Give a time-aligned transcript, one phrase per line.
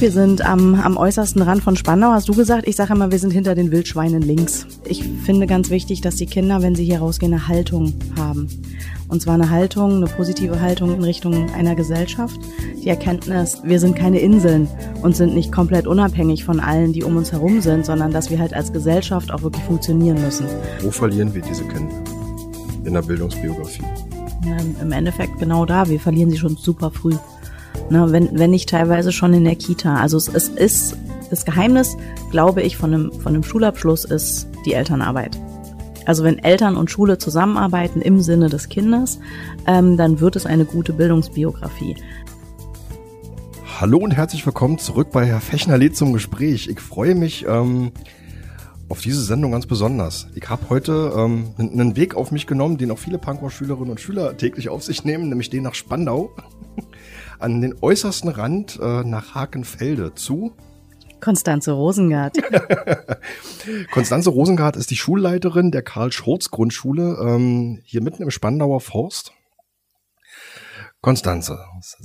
[0.00, 2.68] Wir sind am, am äußersten Rand von Spandau, hast du gesagt.
[2.68, 4.64] Ich sage immer, wir sind hinter den Wildschweinen links.
[4.84, 8.48] Ich finde ganz wichtig, dass die Kinder, wenn sie hier rausgehen, eine Haltung haben.
[9.08, 12.38] Und zwar eine Haltung, eine positive Haltung in Richtung einer Gesellschaft.
[12.80, 14.68] Die Erkenntnis, wir sind keine Inseln
[15.02, 18.38] und sind nicht komplett unabhängig von allen, die um uns herum sind, sondern dass wir
[18.38, 20.46] halt als Gesellschaft auch wirklich funktionieren müssen.
[20.80, 21.96] Wo verlieren wir diese Kinder?
[22.84, 23.82] In der Bildungsbiografie.
[24.80, 25.88] Im Endeffekt genau da.
[25.88, 27.14] Wir verlieren sie schon super früh.
[27.90, 29.96] Ne, wenn, wenn nicht teilweise schon in der Kita.
[29.96, 30.96] Also es, es ist
[31.30, 31.96] das Geheimnis,
[32.30, 35.38] glaube ich, von einem, von einem Schulabschluss ist die Elternarbeit.
[36.06, 39.20] Also wenn Eltern und Schule zusammenarbeiten im Sinne des Kindes,
[39.66, 41.96] ähm, dann wird es eine gute Bildungsbiografie.
[43.78, 46.68] Hallo und herzlich willkommen zurück bei Herr Fechner lädt zum Gespräch.
[46.68, 47.92] Ich freue mich ähm,
[48.88, 50.28] auf diese Sendung ganz besonders.
[50.34, 54.36] Ich habe heute ähm, einen Weg auf mich genommen, den auch viele Pankow-Schülerinnen und Schüler
[54.36, 56.34] täglich auf sich nehmen, nämlich den nach Spandau
[57.38, 60.52] an den äußersten Rand äh, nach Hakenfelde zu.
[61.20, 62.36] Konstanze Rosengart.
[63.90, 69.32] Konstanze Rosengart ist die Schulleiterin der Karl-Schurz-Grundschule ähm, hier mitten im Spandauer Forst.
[71.00, 71.58] Konstanze,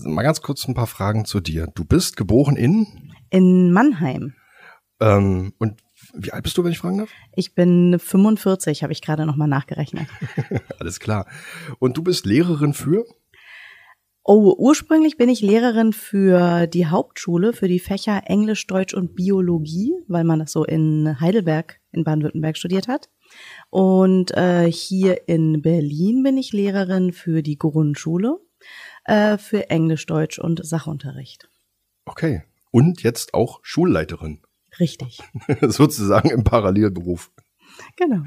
[0.04, 1.68] mal ganz kurz ein paar Fragen zu dir.
[1.74, 2.88] Du bist geboren in?
[3.30, 4.34] In Mannheim.
[5.00, 5.82] Ähm, und
[6.14, 7.10] wie alt bist du, wenn ich fragen darf?
[7.36, 10.08] Ich bin 45, habe ich gerade nochmal nachgerechnet.
[10.80, 11.28] Alles klar.
[11.80, 13.06] Und du bist Lehrerin für?
[14.24, 19.94] Oh, ursprünglich bin ich Lehrerin für die Hauptschule, für die Fächer Englisch, Deutsch und Biologie,
[20.08, 23.10] weil man das so in Heidelberg in Baden-Württemberg studiert hat.
[23.70, 28.40] Und äh, hier in Berlin bin ich Lehrerin für die Grundschule,
[29.04, 31.50] äh, für Englisch, Deutsch und Sachunterricht.
[32.06, 32.44] Okay.
[32.72, 34.40] Und jetzt auch Schulleiterin.
[34.80, 35.20] Richtig.
[35.62, 37.32] Sozusagen im Parallelberuf.
[37.98, 38.24] Genau.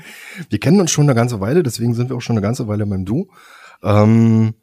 [0.49, 2.87] Wir kennen uns schon eine ganze Weile, deswegen sind wir auch schon eine ganze Weile
[2.87, 3.31] beim Du.
[3.83, 4.55] Ähm,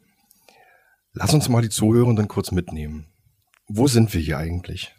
[1.16, 3.06] Lass uns mal die Zuhörenden kurz mitnehmen.
[3.68, 4.92] Wo sind wir hier eigentlich?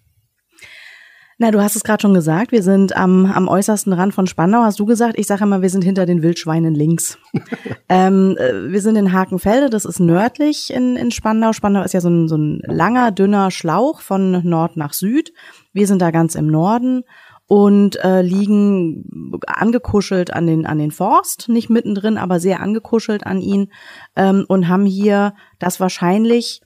[1.38, 4.60] Na, du hast es gerade schon gesagt, wir sind am, am äußersten Rand von Spandau,
[4.60, 5.20] hast du gesagt.
[5.20, 7.18] Ich sage immer, wir sind hinter den Wildschweinen links.
[7.90, 11.52] ähm, äh, wir sind in Hakenfelde, das ist nördlich in, in Spandau.
[11.52, 15.34] Spandau ist ja so ein, so ein langer, dünner Schlauch von Nord nach Süd.
[15.74, 17.04] Wir sind da ganz im Norden
[17.48, 23.42] und äh, liegen angekuschelt an den an den Forst, nicht mittendrin, aber sehr angekuschelt an
[23.42, 23.72] ihn
[24.16, 26.62] ähm, und haben hier das wahrscheinlich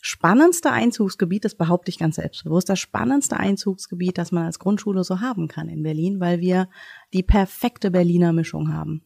[0.00, 5.20] spannendste Einzugsgebiet, das behaupte ich ganz selbstbewusst, das spannendste Einzugsgebiet, das man als Grundschule so
[5.20, 6.68] haben kann in Berlin, weil wir
[7.12, 9.02] die perfekte Berliner Mischung haben.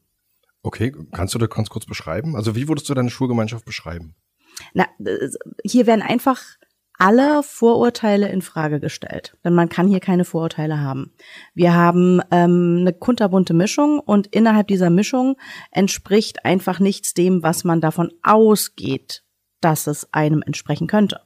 [0.62, 2.36] Okay, kannst du das ganz kurz beschreiben?
[2.36, 4.14] Also wie würdest du deine Schulgemeinschaft beschreiben?
[4.72, 5.28] Na, äh,
[5.64, 6.40] hier werden einfach
[6.96, 11.12] alle Vorurteile in Frage gestellt, denn man kann hier keine Vorurteile haben.
[11.52, 15.36] Wir haben ähm, eine kunterbunte Mischung und innerhalb dieser Mischung
[15.72, 19.24] entspricht einfach nichts dem, was man davon ausgeht,
[19.64, 21.20] dass es einem entsprechen könnte.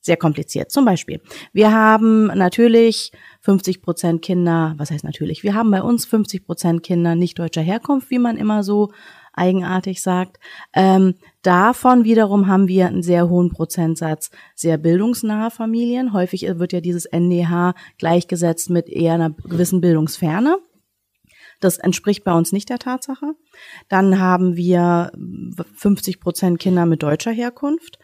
[0.00, 0.70] Sehr kompliziert.
[0.70, 1.20] Zum Beispiel,
[1.52, 6.82] wir haben natürlich 50 Prozent Kinder, was heißt natürlich, wir haben bei uns 50 Prozent
[6.82, 8.92] Kinder nicht deutscher Herkunft, wie man immer so
[9.32, 10.38] eigenartig sagt.
[10.74, 16.12] Ähm, davon wiederum haben wir einen sehr hohen Prozentsatz sehr bildungsnahe Familien.
[16.12, 20.58] Häufig wird ja dieses NDH gleichgesetzt mit eher einer gewissen Bildungsferne.
[21.60, 23.34] Das entspricht bei uns nicht der Tatsache.
[23.88, 25.12] Dann haben wir
[25.74, 27.98] 50 Prozent Kinder mit deutscher Herkunft.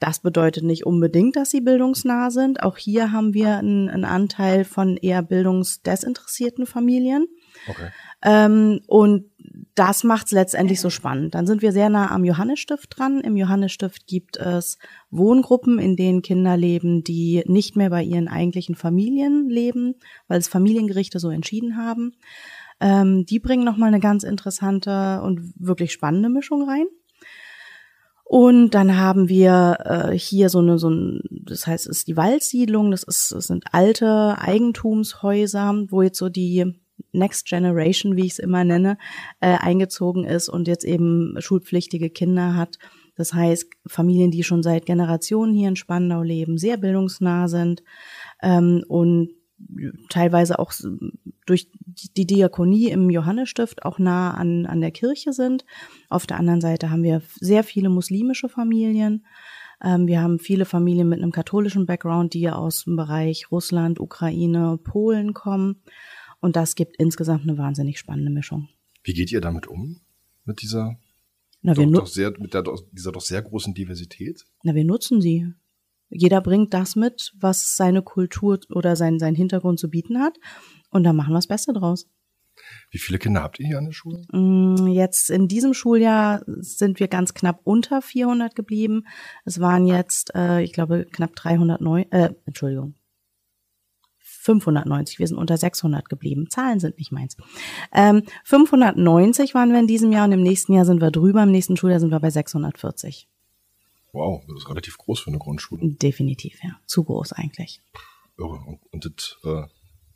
[0.00, 2.62] Das bedeutet nicht unbedingt, dass sie bildungsnah sind.
[2.62, 7.26] Auch hier haben wir einen, einen Anteil von eher bildungsdesinteressierten Familien.
[7.68, 7.90] Okay.
[8.22, 9.30] Ähm, und
[9.74, 11.34] das macht es letztendlich so spannend.
[11.34, 13.20] Dann sind wir sehr nah am Johannesstift dran.
[13.20, 14.78] Im Johannesstift gibt es
[15.10, 19.94] Wohngruppen, in denen Kinder leben, die nicht mehr bei ihren eigentlichen Familien leben,
[20.28, 22.14] weil es Familiengerichte so entschieden haben.
[22.84, 26.84] Ähm, die bringen nochmal eine ganz interessante und wirklich spannende Mischung rein.
[28.24, 32.16] Und dann haben wir äh, hier so eine, so ein, das heißt, es ist die
[32.18, 36.74] Waldsiedlung, das ist, das sind alte Eigentumshäuser, wo jetzt so die
[37.12, 38.98] Next Generation, wie ich es immer nenne,
[39.40, 42.78] äh, eingezogen ist und jetzt eben schulpflichtige Kinder hat.
[43.16, 47.82] Das heißt, Familien, die schon seit Generationen hier in Spandau leben, sehr bildungsnah sind
[48.42, 49.30] ähm, und
[50.08, 50.72] teilweise auch
[51.46, 51.68] durch
[52.14, 55.64] die Diakonie im Johannesstift auch nah an, an der Kirche sind.
[56.08, 59.24] Auf der anderen Seite haben wir sehr viele muslimische Familien.
[59.82, 64.78] Ähm, wir haben viele Familien mit einem katholischen Background, die aus dem Bereich Russland, Ukraine,
[64.82, 65.82] Polen kommen.
[66.40, 68.68] Und das gibt insgesamt eine wahnsinnig spannende Mischung.
[69.02, 70.00] Wie geht ihr damit um?
[70.44, 70.98] Mit dieser,
[71.62, 74.44] Na, doch, doch sehr, mit der, dieser doch sehr großen Diversität?
[74.62, 75.52] Na, wir nutzen sie.
[76.14, 80.36] Jeder bringt das mit, was seine Kultur oder sein, sein Hintergrund zu bieten hat.
[80.90, 82.08] Und da machen wir das Beste draus.
[82.90, 84.22] Wie viele Kinder habt ihr hier an der Schule?
[84.32, 89.02] Mm, jetzt in diesem Schuljahr sind wir ganz knapp unter 400 geblieben.
[89.44, 92.94] Es waren jetzt, äh, ich glaube, knapp 309, äh, Entschuldigung,
[94.18, 95.18] 590.
[95.18, 96.48] Wir sind unter 600 geblieben.
[96.48, 97.36] Zahlen sind nicht meins.
[97.92, 101.42] Ähm, 590 waren wir in diesem Jahr und im nächsten Jahr sind wir drüber.
[101.42, 103.28] Im nächsten Schuljahr sind wir bei 640.
[104.14, 105.82] Wow, das ist relativ groß für eine Grundschule.
[105.96, 106.78] Definitiv, ja.
[106.86, 107.82] Zu groß eigentlich.
[108.38, 108.60] Irre.
[108.66, 109.64] Und, und das, äh,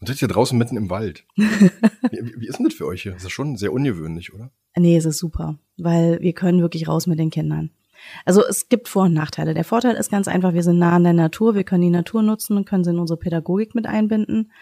[0.00, 1.26] und das hier draußen mitten im Wald.
[1.36, 3.12] wie, wie ist denn das für euch hier?
[3.12, 4.52] Das ist schon sehr ungewöhnlich, oder?
[4.76, 7.70] Nee, es ist super, weil wir können wirklich raus mit den Kindern.
[8.24, 9.54] Also es gibt Vor- und Nachteile.
[9.54, 12.22] Der Vorteil ist ganz einfach, wir sind nah an der Natur, wir können die Natur
[12.22, 14.52] nutzen und können sie in unsere Pädagogik mit einbinden.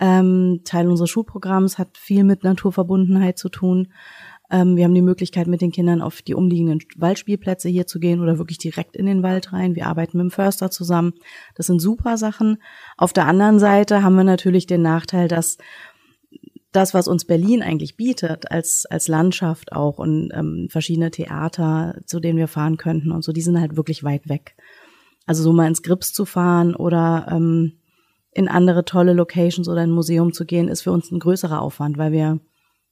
[0.00, 3.92] Ähm, Teil unseres Schulprogramms hat viel mit Naturverbundenheit zu tun.
[4.52, 8.20] Ähm, wir haben die Möglichkeit, mit den Kindern auf die umliegenden Waldspielplätze hier zu gehen
[8.20, 9.74] oder wirklich direkt in den Wald rein.
[9.74, 11.14] Wir arbeiten mit dem Förster zusammen.
[11.56, 12.58] Das sind super Sachen.
[12.98, 15.56] Auf der anderen Seite haben wir natürlich den Nachteil, dass
[16.70, 22.20] das, was uns Berlin eigentlich bietet, als, als Landschaft auch und ähm, verschiedene Theater, zu
[22.20, 24.54] denen wir fahren könnten und so, die sind halt wirklich weit weg.
[25.26, 27.74] Also so mal ins Grips zu fahren oder ähm,
[28.32, 31.98] in andere tolle Locations oder ein Museum zu gehen, ist für uns ein größerer Aufwand,
[31.98, 32.40] weil wir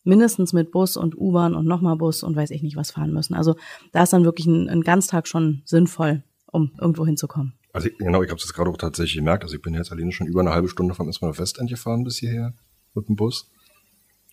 [0.05, 3.35] mindestens mit Bus und U-Bahn und nochmal Bus und weiß ich nicht was fahren müssen.
[3.35, 3.57] Also
[3.93, 7.55] da ist dann wirklich ein, ein Ganztag schon sinnvoll, um irgendwo hinzukommen.
[7.73, 9.45] Also genau, ich habe es gerade auch tatsächlich gemerkt.
[9.45, 12.19] Also ich bin jetzt alleine schon über eine halbe Stunde vom Ismaner Westend gefahren bis
[12.19, 12.55] hierher
[12.95, 13.51] mit dem Bus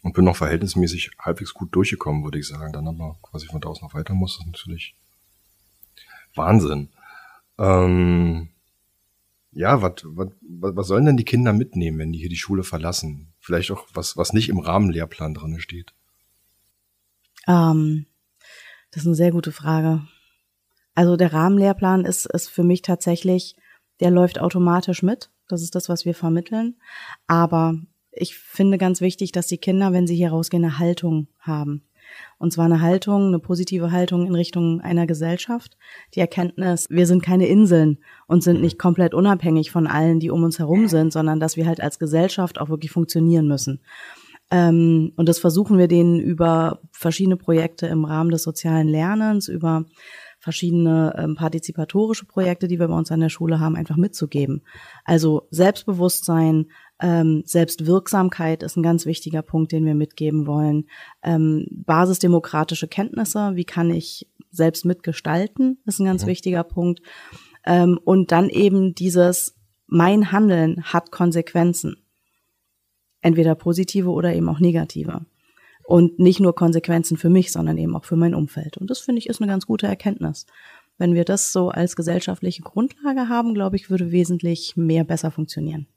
[0.02, 2.74] und bin noch verhältnismäßig halbwegs gut durchgekommen, würde ich sagen.
[2.74, 4.96] Dann aber quasi von da aus noch weiter muss, das ist natürlich
[6.34, 6.90] Wahnsinn.
[7.58, 8.50] Ähm,
[9.58, 13.34] ja, was, was, sollen denn die Kinder mitnehmen, wenn die hier die Schule verlassen?
[13.40, 15.94] Vielleicht auch was, was nicht im Rahmenlehrplan drin steht.
[17.48, 18.06] Ähm,
[18.92, 20.08] das ist eine sehr gute Frage.
[20.94, 23.56] Also der Rahmenlehrplan ist, ist für mich tatsächlich,
[24.00, 25.32] der läuft automatisch mit.
[25.48, 26.76] Das ist das, was wir vermitteln.
[27.26, 27.80] Aber
[28.12, 31.87] ich finde ganz wichtig, dass die Kinder, wenn sie hier rausgehen, eine Haltung haben.
[32.38, 35.78] Und zwar eine Haltung, eine positive Haltung in Richtung einer Gesellschaft.
[36.14, 40.44] Die Erkenntnis, wir sind keine Inseln und sind nicht komplett unabhängig von allen, die um
[40.44, 43.82] uns herum sind, sondern dass wir halt als Gesellschaft auch wirklich funktionieren müssen.
[44.50, 49.86] Ähm, und das versuchen wir denen über verschiedene Projekte im Rahmen des sozialen Lernens, über
[50.40, 54.62] verschiedene ähm, partizipatorische Projekte, die wir bei uns an der Schule haben, einfach mitzugeben.
[55.04, 56.68] Also Selbstbewusstsein,
[57.00, 60.88] ähm, Selbstwirksamkeit ist ein ganz wichtiger Punkt, den wir mitgeben wollen.
[61.22, 66.30] Ähm, basisdemokratische Kenntnisse, wie kann ich selbst mitgestalten, ist ein ganz mhm.
[66.30, 67.02] wichtiger Punkt.
[67.66, 69.56] Ähm, und dann eben dieses,
[69.86, 71.98] mein Handeln hat Konsequenzen.
[73.22, 75.26] Entweder positive oder eben auch negative.
[75.84, 78.78] Und nicht nur Konsequenzen für mich, sondern eben auch für mein Umfeld.
[78.78, 80.46] Und das finde ich ist eine ganz gute Erkenntnis.
[80.98, 85.88] Wenn wir das so als gesellschaftliche Grundlage haben, glaube ich, würde wesentlich mehr besser funktionieren.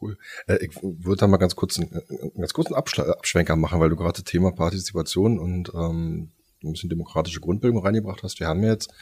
[0.00, 0.18] Cool.
[0.46, 1.90] Äh, ich würde da mal ganz kurz einen,
[2.36, 6.32] ganz kurzen Abschwenker machen, weil du gerade Thema Partizipation und ähm,
[6.62, 8.40] ein bisschen demokratische Grundbildung reingebracht hast.
[8.40, 8.92] Wir haben jetzt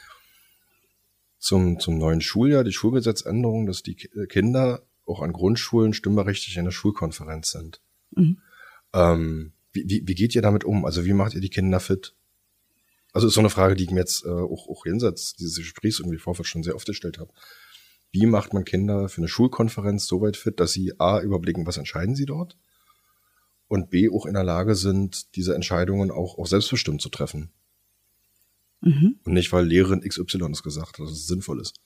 [1.39, 6.73] zum, zum neuen Schuljahr die Schulgesetzänderung, dass die Kinder auch an Grundschulen stimmberechtigt in der
[6.73, 7.81] Schulkonferenz sind.
[8.13, 8.39] Mhm.
[8.93, 10.85] Ähm, wie, wie, wie geht ihr damit um?
[10.85, 12.15] Also wie macht ihr die Kinder fit?
[13.13, 16.01] Also ist so eine Frage, die ich mir jetzt äh, auch, auch jenseits dieses Gesprächs
[16.01, 17.33] irgendwie vorfeld schon sehr oft gestellt habe
[18.15, 21.79] wie macht man Kinder für eine Schulkonferenz so weit fit, dass sie A, überblicken, was
[21.79, 22.57] entscheiden sie dort
[23.67, 27.51] und B, auch in der Lage sind, diese Entscheidungen auch, auch selbstbestimmt zu treffen.
[28.81, 29.19] Mhm.
[29.25, 31.81] Und nicht, weil Lehrerin XY es gesagt hat, dass es sinnvoll ist.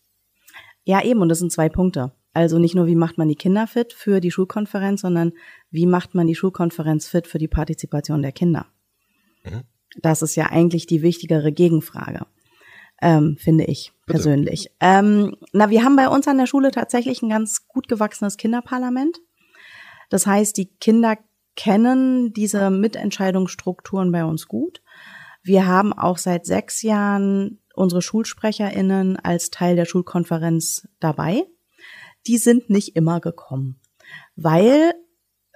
[0.84, 2.12] Ja, eben, und das sind zwei Punkte.
[2.34, 5.32] Also nicht nur, wie macht man die Kinder fit für die Schulkonferenz, sondern
[5.70, 8.66] wie macht man die Schulkonferenz fit für die Partizipation der Kinder.
[9.44, 9.62] Mhm.
[9.96, 12.26] Das ist ja eigentlich die wichtigere Gegenfrage
[13.00, 14.18] ähm, finde ich Bitte.
[14.18, 14.70] persönlich.
[14.80, 19.18] Ähm, na, wir haben bei uns an der Schule tatsächlich ein ganz gut gewachsenes Kinderparlament.
[20.10, 21.16] Das heißt, die Kinder
[21.56, 24.82] kennen diese Mitentscheidungsstrukturen bei uns gut.
[25.42, 31.44] Wir haben auch seit sechs Jahren unsere SchulsprecherInnen als Teil der Schulkonferenz dabei.
[32.26, 33.80] Die sind nicht immer gekommen,
[34.36, 34.92] weil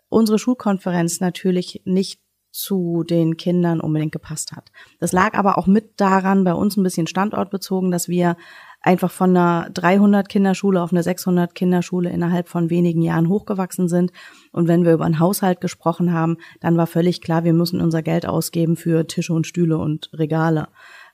[0.08, 2.20] unsere Schulkonferenz natürlich nicht
[2.52, 4.70] zu den Kindern unbedingt gepasst hat.
[5.00, 8.36] Das lag aber auch mit daran, bei uns ein bisschen standortbezogen, dass wir
[8.82, 14.12] einfach von einer 300 Kinderschule auf eine 600 Kinderschule innerhalb von wenigen Jahren hochgewachsen sind.
[14.50, 18.02] Und wenn wir über einen Haushalt gesprochen haben, dann war völlig klar, wir müssen unser
[18.02, 20.68] Geld ausgeben für Tische und Stühle und Regale,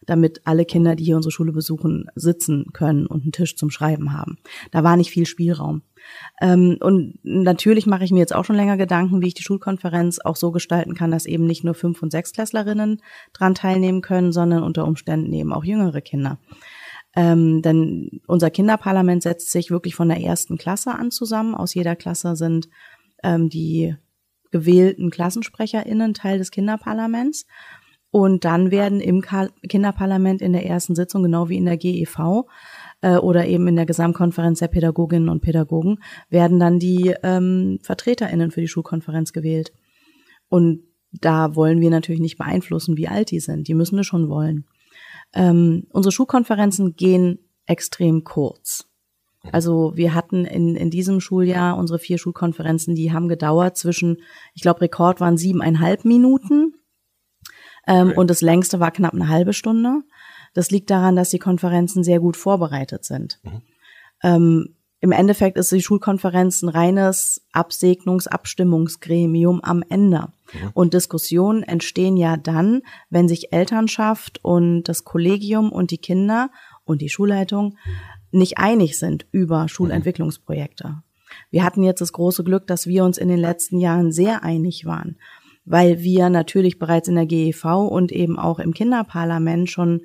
[0.08, 4.12] damit alle Kinder, die hier unsere Schule besuchen, sitzen können und einen Tisch zum Schreiben
[4.12, 4.38] haben.
[4.70, 5.82] Da war nicht viel Spielraum.
[6.40, 10.18] Ähm, und natürlich mache ich mir jetzt auch schon länger Gedanken, wie ich die Schulkonferenz
[10.18, 14.62] auch so gestalten kann, dass eben nicht nur Fünf- und Sechsklässlerinnen dran teilnehmen können, sondern
[14.62, 16.38] unter Umständen eben auch jüngere Kinder.
[17.14, 21.54] Ähm, denn unser Kinderparlament setzt sich wirklich von der ersten Klasse an zusammen.
[21.54, 22.68] Aus jeder Klasse sind
[23.22, 23.96] ähm, die
[24.50, 27.46] gewählten KlassensprecherInnen Teil des Kinderparlaments.
[28.10, 29.22] Und dann werden im
[29.68, 32.46] Kinderparlament in der ersten Sitzung, genau wie in der GEV,
[33.02, 35.98] äh, oder eben in der Gesamtkonferenz der Pädagoginnen und Pädagogen,
[36.30, 39.72] werden dann die ähm, VertreterInnen für die Schulkonferenz gewählt.
[40.48, 43.68] Und da wollen wir natürlich nicht beeinflussen, wie alt die sind.
[43.68, 44.64] Die müssen wir schon wollen.
[45.34, 48.86] Ähm, unsere Schulkonferenzen gehen extrem kurz.
[49.52, 54.18] Also wir hatten in, in diesem Schuljahr unsere vier Schulkonferenzen, die haben gedauert zwischen,
[54.54, 56.74] ich glaube, Rekord waren siebeneinhalb Minuten
[57.88, 58.18] ähm, okay.
[58.18, 60.02] und das längste war knapp eine halbe Stunde.
[60.54, 63.40] Das liegt daran, dass die Konferenzen sehr gut vorbereitet sind.
[63.42, 63.62] Mhm.
[64.22, 70.28] Ähm, Im Endeffekt ist die Schulkonferenz ein reines Absegnungs-Abstimmungsgremium am Ende.
[70.52, 70.70] Mhm.
[70.74, 76.50] Und Diskussionen entstehen ja dann, wenn sich Elternschaft und das Kollegium und die Kinder
[76.84, 77.76] und die Schulleitung
[78.30, 81.02] nicht einig sind über Schulentwicklungsprojekte.
[81.50, 84.84] Wir hatten jetzt das große Glück, dass wir uns in den letzten Jahren sehr einig
[84.84, 85.16] waren,
[85.68, 90.02] weil wir natürlich bereits in der GEV und eben auch im Kinderparlament schon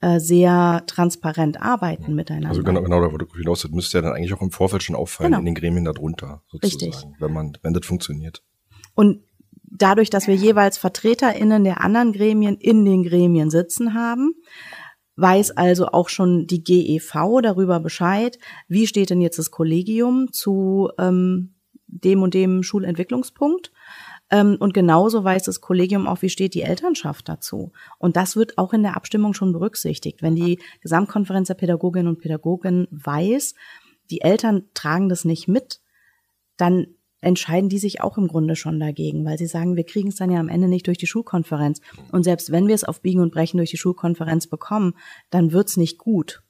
[0.00, 2.48] äh, sehr transparent arbeiten miteinander.
[2.50, 4.96] Also genau, genau da, du hinaus das müsste ja dann eigentlich auch im Vorfeld schon
[4.96, 5.40] auffallen, genau.
[5.40, 7.10] in den Gremien darunter, sozusagen, Richtig.
[7.18, 8.42] wenn man, wenn das funktioniert.
[8.94, 9.22] Und
[9.64, 14.34] dadurch, dass wir jeweils VertreterInnen der anderen Gremien in den Gremien sitzen haben,
[15.16, 18.38] weiß also auch schon die GEV darüber Bescheid,
[18.68, 21.54] wie steht denn jetzt das Kollegium zu ähm,
[21.88, 23.72] dem und dem Schulentwicklungspunkt
[24.32, 27.72] und genauso weiß das Kollegium auch, wie steht die Elternschaft dazu.
[27.98, 30.22] Und das wird auch in der Abstimmung schon berücksichtigt.
[30.22, 33.54] Wenn die Gesamtkonferenz der Pädagoginnen und Pädagogen weiß,
[34.10, 35.80] die Eltern tragen das nicht mit,
[36.56, 36.86] dann
[37.20, 40.30] entscheiden die sich auch im Grunde schon dagegen, weil sie sagen, wir kriegen es dann
[40.30, 41.80] ja am Ende nicht durch die Schulkonferenz.
[42.12, 44.94] Und selbst wenn wir es auf Biegen und Brechen durch die Schulkonferenz bekommen,
[45.30, 46.42] dann wird's nicht gut.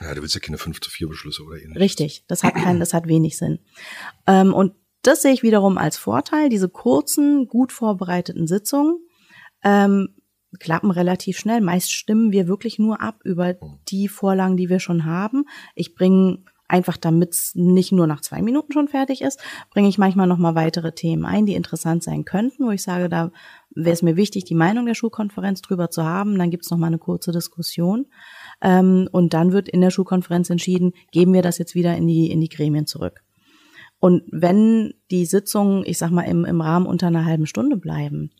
[0.00, 1.80] Ja, du willst ja keine 5 zu 4 Beschlüsse oder ähnliches.
[1.80, 3.60] Richtig, das hat keinen, das hat wenig Sinn.
[4.26, 4.74] Ähm, und
[5.06, 6.48] das sehe ich wiederum als Vorteil.
[6.48, 8.98] Diese kurzen, gut vorbereiteten Sitzungen
[9.62, 10.08] ähm,
[10.58, 11.60] klappen relativ schnell.
[11.60, 13.54] Meist stimmen wir wirklich nur ab über
[13.88, 15.44] die Vorlagen, die wir schon haben.
[15.74, 19.98] Ich bringe einfach, damit es nicht nur nach zwei Minuten schon fertig ist, bringe ich
[19.98, 23.30] manchmal noch mal weitere Themen ein, die interessant sein könnten, wo ich sage, da
[23.70, 26.38] wäre es mir wichtig, die Meinung der Schulkonferenz drüber zu haben.
[26.38, 28.06] Dann gibt es noch mal eine kurze Diskussion.
[28.60, 32.30] Ähm, und dann wird in der Schulkonferenz entschieden, geben wir das jetzt wieder in die,
[32.30, 33.25] in die Gremien zurück.
[33.98, 38.30] Und wenn die Sitzungen, ich sag mal, im, im Rahmen unter einer halben Stunde bleiben,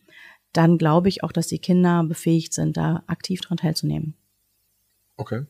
[0.52, 4.14] dann glaube ich auch, dass die Kinder befähigt sind, da aktiv dran teilzunehmen.
[5.16, 5.44] Okay.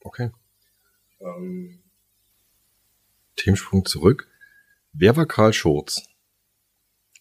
[0.00, 0.30] Okay.
[1.20, 1.80] Ähm,
[3.36, 4.28] Themensprung zurück.
[4.92, 6.02] Wer war Karl Schurz?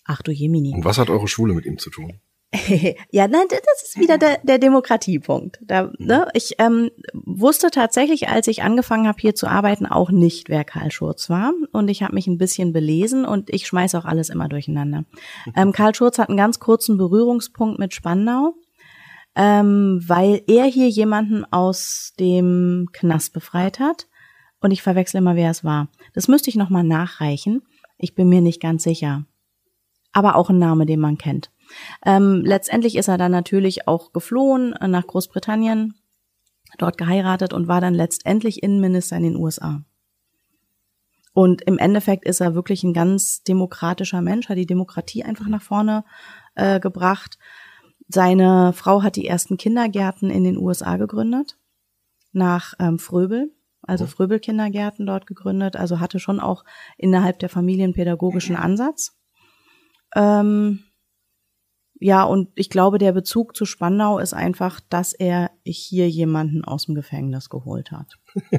[0.04, 0.74] Ach du Jemini.
[0.74, 2.20] Und was hat eure Schule mit ihm zu tun?
[3.12, 5.60] ja, nein, das ist wieder der, der Demokratiepunkt.
[5.62, 10.48] Da, ne, ich ähm, wusste tatsächlich, als ich angefangen habe, hier zu arbeiten, auch nicht,
[10.48, 11.52] wer Karl Schurz war.
[11.74, 15.04] Und ich habe mich ein bisschen belesen und ich schmeiße auch alles immer durcheinander.
[15.56, 18.56] Ähm, Karl Schurz hat einen ganz kurzen Berührungspunkt mit Spandau,
[19.36, 24.08] ähm, weil er hier jemanden aus dem Knast befreit hat.
[24.60, 25.88] Und ich verwechsel immer, wer es war.
[26.14, 27.64] Das müsste ich nochmal nachreichen.
[27.98, 29.26] Ich bin mir nicht ganz sicher.
[30.12, 31.50] Aber auch ein Name, den man kennt.
[32.06, 35.96] Ähm, letztendlich ist er dann natürlich auch geflohen nach Großbritannien,
[36.78, 39.84] dort geheiratet und war dann letztendlich Innenminister in den USA.
[41.34, 45.62] Und im Endeffekt ist er wirklich ein ganz demokratischer Mensch, hat die Demokratie einfach nach
[45.62, 46.04] vorne
[46.56, 47.38] äh, gebracht.
[48.08, 51.60] Seine Frau hat die ersten Kindergärten in den USA gegründet,
[52.32, 53.52] nach ähm, Fröbel,
[53.84, 54.10] also mhm.
[54.10, 56.64] Fröbel-Kindergärten dort gegründet, also hatte schon auch
[56.98, 59.16] innerhalb der Familienpädagogischen Ansatz.
[60.16, 60.87] Ähm,
[62.00, 66.86] ja, und ich glaube, der Bezug zu Spandau ist einfach, dass er hier jemanden aus
[66.86, 68.20] dem Gefängnis geholt hat.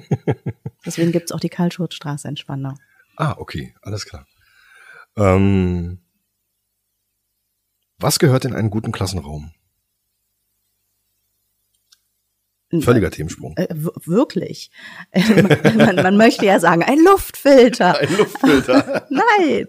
[0.86, 2.74] Deswegen gibt's auch die Karl-Schurz-Straße in Spandau.
[3.16, 4.26] Ah, okay, alles klar.
[5.16, 5.98] Ähm,
[7.98, 9.52] was gehört in einen guten Klassenraum?
[12.70, 13.54] Völliger Themensprung.
[13.56, 13.68] Äh,
[14.04, 14.70] wirklich.
[15.76, 17.98] man, man, möchte ja sagen, ein Luftfilter.
[17.98, 19.06] Ein Luftfilter.
[19.10, 19.68] Nein.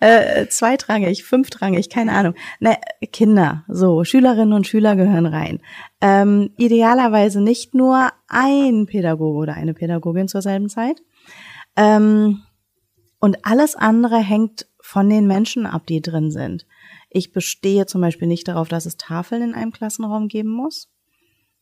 [0.00, 2.34] Äh, zweitrangig, fünftrangig, keine Ahnung.
[2.60, 2.76] Ne,
[3.12, 5.60] Kinder, so, Schülerinnen und Schüler gehören rein.
[6.00, 11.02] Ähm, idealerweise nicht nur ein Pädagoge oder eine Pädagogin zur selben Zeit.
[11.74, 12.42] Ähm,
[13.18, 16.66] und alles andere hängt von den Menschen ab, die drin sind.
[17.10, 20.88] Ich bestehe zum Beispiel nicht darauf, dass es Tafeln in einem Klassenraum geben muss.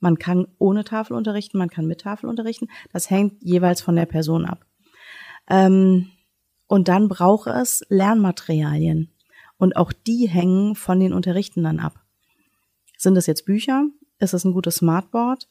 [0.01, 2.69] Man kann ohne Tafel unterrichten, man kann mit Tafel unterrichten.
[2.93, 4.67] Das hängt jeweils von der Person ab.
[5.49, 6.11] Ähm,
[6.67, 9.13] und dann braucht es Lernmaterialien.
[9.59, 12.01] Und auch die hängen von den Unterrichtenden ab.
[12.99, 13.87] Sind es jetzt Bücher?
[14.19, 15.49] Ist es ein gutes Smartboard?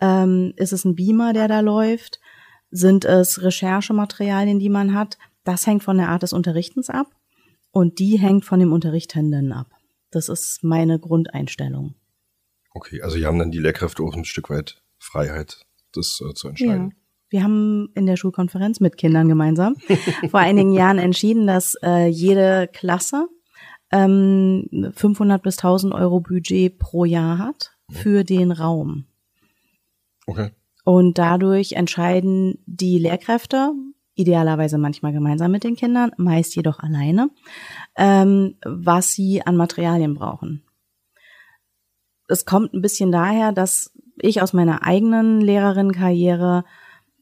[0.00, 2.20] Ähm, ist es ein Beamer, der da läuft?
[2.70, 5.16] Sind es Recherchematerialien, die man hat?
[5.44, 7.06] Das hängt von der Art des Unterrichtens ab.
[7.70, 9.68] Und die hängt von dem Unterrichtenden ab.
[10.10, 11.94] Das ist meine Grundeinstellung.
[12.76, 16.48] Okay, also hier haben dann die Lehrkräfte auch ein Stück weit Freiheit, das äh, zu
[16.48, 16.90] entscheiden.
[16.90, 16.96] Ja.
[17.30, 19.76] Wir haben in der Schulkonferenz mit Kindern gemeinsam
[20.30, 23.28] vor einigen Jahren entschieden, dass äh, jede Klasse
[23.90, 29.06] ähm, 500 bis 1000 Euro Budget pro Jahr hat für den Raum.
[30.26, 30.50] Okay.
[30.84, 33.72] Und dadurch entscheiden die Lehrkräfte,
[34.16, 37.30] idealerweise manchmal gemeinsam mit den Kindern, meist jedoch alleine,
[37.96, 40.65] ähm, was sie an Materialien brauchen.
[42.28, 46.64] Es kommt ein bisschen daher, dass ich aus meiner eigenen Lehrerinnenkarriere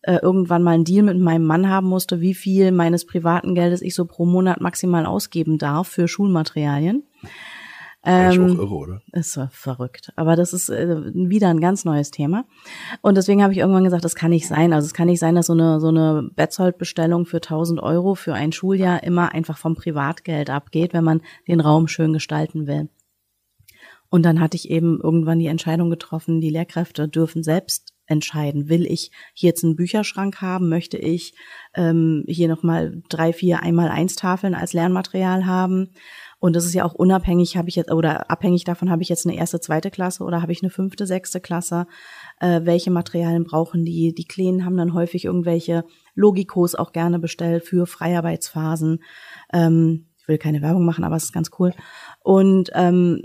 [0.02, 3.82] äh, irgendwann mal einen Deal mit meinem Mann haben musste, wie viel meines privaten Geldes
[3.82, 7.04] ich so pro Monat maximal ausgeben darf für Schulmaterialien.
[8.06, 9.02] Ähm, ist auch irre, oder?
[9.12, 10.12] Ist verrückt.
[10.16, 12.44] Aber das ist äh, wieder ein ganz neues Thema.
[13.00, 14.74] Und deswegen habe ich irgendwann gesagt, das kann nicht sein.
[14.74, 18.34] Also es kann nicht sein, dass so eine, so eine Betzold-Bestellung für 1000 Euro für
[18.34, 22.90] ein Schuljahr immer einfach vom Privatgeld abgeht, wenn man den Raum schön gestalten will.
[24.14, 28.68] Und dann hatte ich eben irgendwann die Entscheidung getroffen, die Lehrkräfte dürfen selbst entscheiden.
[28.68, 30.68] Will ich hier jetzt einen Bücherschrank haben?
[30.68, 31.34] Möchte ich
[31.74, 35.90] ähm, hier nochmal drei, vier einmal eins Tafeln als Lernmaterial haben?
[36.38, 39.26] Und das ist ja auch unabhängig, habe ich jetzt, oder abhängig davon, habe ich jetzt
[39.26, 41.88] eine erste, zweite Klasse oder habe ich eine fünfte, sechste Klasse?
[42.38, 44.14] Äh, welche Materialien brauchen die?
[44.14, 45.82] Die Kleinen haben dann häufig irgendwelche
[46.14, 49.02] Logikos auch gerne bestellt für Freiarbeitsphasen.
[49.52, 51.74] Ähm, ich will keine Werbung machen, aber es ist ganz cool.
[52.20, 53.24] Und ähm,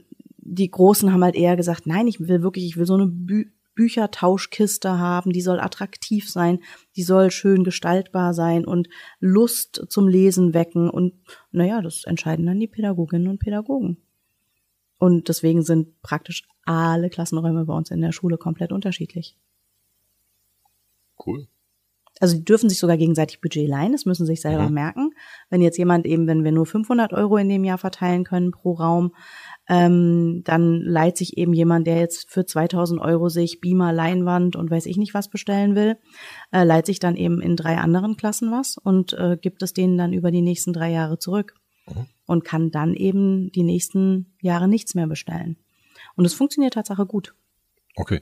[0.50, 3.46] die Großen haben halt eher gesagt, nein, ich will wirklich, ich will so eine Bü
[3.76, 6.60] Büchertauschkiste haben, die soll attraktiv sein,
[6.98, 8.90] die soll schön gestaltbar sein und
[9.22, 10.90] Lust zum Lesen wecken.
[10.90, 11.14] Und
[11.52, 13.96] naja, das entscheiden dann die Pädagoginnen und Pädagogen.
[14.98, 19.38] Und deswegen sind praktisch alle Klassenräume bei uns in der Schule komplett unterschiedlich.
[21.26, 21.48] Cool.
[22.20, 24.74] Also die dürfen sich sogar gegenseitig Budget leihen, das müssen sie sich selber mhm.
[24.74, 25.12] merken.
[25.50, 28.74] Wenn jetzt jemand eben, wenn wir nur 500 Euro in dem Jahr verteilen können pro
[28.74, 29.16] Raum,
[29.70, 34.72] ähm, dann leiht sich eben jemand, der jetzt für 2000 Euro sich Beamer, Leinwand und
[34.72, 35.98] weiß ich nicht was bestellen will,
[36.52, 39.98] äh, leiht sich dann eben in drei anderen Klassen was und äh, gibt es denen
[39.98, 41.54] dann über die nächsten drei Jahre zurück
[41.88, 42.08] mhm.
[42.26, 45.58] und kann dann eben die nächsten Jahre nichts mehr bestellen.
[46.16, 47.36] Und es funktioniert Tatsache gut.
[47.96, 48.22] Okay.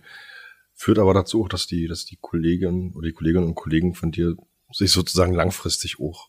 [0.74, 4.12] Führt aber dazu auch, dass die, dass die Kolleginnen oder die Kolleginnen und Kollegen von
[4.12, 4.36] dir
[4.72, 6.28] sich sozusagen langfristig auch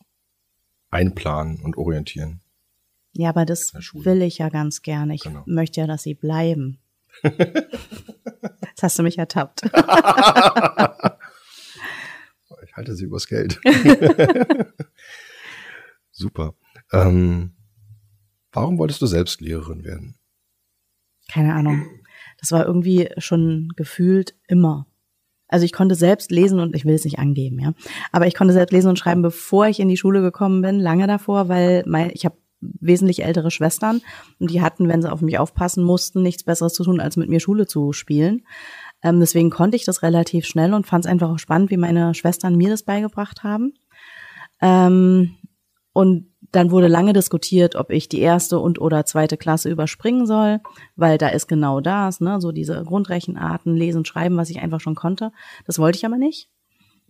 [0.89, 2.41] einplanen und orientieren.
[3.19, 5.13] Ja, aber das will ich ja ganz gerne.
[5.13, 5.43] Ich genau.
[5.45, 6.79] möchte ja, dass sie bleiben.
[7.21, 9.63] Jetzt hast du mich ertappt.
[9.65, 9.71] ich
[12.77, 13.59] halte sie übers Geld.
[16.11, 16.53] Super.
[16.93, 17.57] Ähm,
[18.53, 20.15] warum wolltest du selbst Lehrerin werden?
[21.29, 21.89] Keine Ahnung.
[22.39, 24.87] Das war irgendwie schon gefühlt immer.
[25.49, 27.73] Also ich konnte selbst lesen und ich will es nicht angeben, ja.
[28.13, 31.05] Aber ich konnte selbst lesen und schreiben, bevor ich in die Schule gekommen bin, lange
[31.05, 34.01] davor, weil mein, ich habe wesentlich ältere Schwestern
[34.39, 37.29] und die hatten, wenn sie auf mich aufpassen mussten, nichts Besseres zu tun, als mit
[37.29, 38.45] mir Schule zu spielen.
[39.01, 42.13] Ähm, deswegen konnte ich das relativ schnell und fand es einfach auch spannend, wie meine
[42.13, 43.73] Schwestern mir das beigebracht haben.
[44.61, 45.35] Ähm,
[45.93, 50.61] und dann wurde lange diskutiert, ob ich die erste und oder zweite Klasse überspringen soll,
[50.95, 54.95] weil da ist genau das, ne, so diese Grundrechenarten, Lesen, Schreiben, was ich einfach schon
[54.95, 55.31] konnte.
[55.65, 56.49] Das wollte ich aber nicht.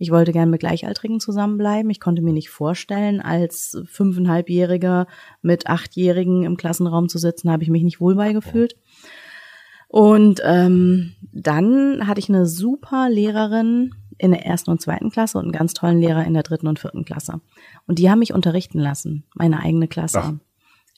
[0.00, 1.90] Ich wollte gern mit Gleichaltrigen zusammenbleiben.
[1.90, 5.06] Ich konnte mir nicht vorstellen, als fünfeinhalbjähriger
[5.42, 8.76] mit achtjährigen im Klassenraum zu sitzen, habe ich mich nicht wohl beigefühlt.
[9.88, 15.44] Und ähm, dann hatte ich eine super Lehrerin in der ersten und zweiten Klasse und
[15.44, 17.42] einen ganz tollen Lehrer in der dritten und vierten Klasse.
[17.86, 20.22] Und die haben mich unterrichten lassen, meine eigene Klasse.
[20.22, 20.32] Ach.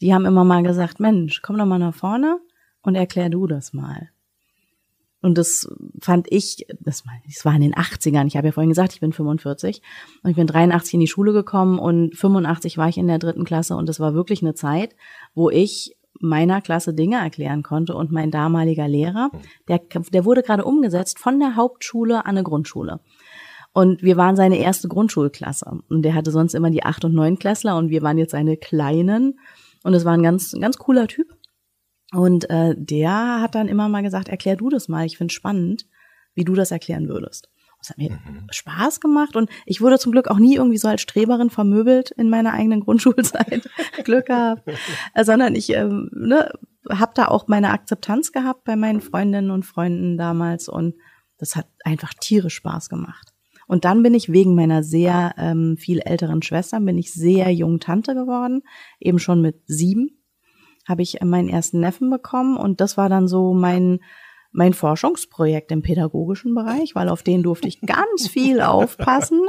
[0.00, 2.38] Die haben immer mal gesagt, Mensch, komm doch mal nach vorne
[2.82, 4.10] und erklär du das mal.
[5.22, 5.68] Und das
[6.00, 7.04] fand ich, das,
[7.44, 9.80] war in den 80ern, ich habe ja vorhin gesagt, ich bin 45
[10.22, 13.44] und ich bin 83 in die Schule gekommen und 85 war ich in der dritten
[13.44, 14.96] Klasse und das war wirklich eine Zeit,
[15.35, 19.30] wo ich meiner Klasse Dinge erklären konnte und mein damaliger Lehrer,
[19.68, 19.80] der,
[20.12, 23.00] der wurde gerade umgesetzt von der Hauptschule an eine Grundschule.
[23.72, 25.80] Und wir waren seine erste Grundschulklasse.
[25.88, 28.56] Und der hatte sonst immer die acht und neun Klässler und wir waren jetzt seine
[28.56, 29.38] Kleinen.
[29.82, 31.35] Und es war ein ganz, ganz cooler Typ.
[32.12, 35.87] Und äh, der hat dann immer mal gesagt, erklär du das mal, ich finde spannend,
[36.35, 37.48] wie du das erklären würdest.
[37.79, 38.46] Das hat mir mhm.
[38.51, 42.31] Spaß gemacht und ich wurde zum Glück auch nie irgendwie so als Streberin vermöbelt in
[42.31, 43.68] meiner eigenen Grundschulzeit.
[44.05, 44.62] Glück gehabt.
[45.14, 46.51] Äh, sondern ich ähm, ne,
[46.88, 50.94] habe da auch meine Akzeptanz gehabt bei meinen Freundinnen und Freunden damals und
[51.38, 53.33] das hat einfach tierisch Spaß gemacht.
[53.66, 57.81] Und dann bin ich wegen meiner sehr ähm, viel älteren Schwestern, bin ich sehr jung
[57.81, 58.62] Tante geworden,
[59.01, 60.21] eben schon mit sieben
[60.87, 64.01] habe ich meinen ersten Neffen bekommen und das war dann so mein
[64.55, 69.40] mein Forschungsprojekt im pädagogischen Bereich, weil auf den durfte ich ganz viel aufpassen.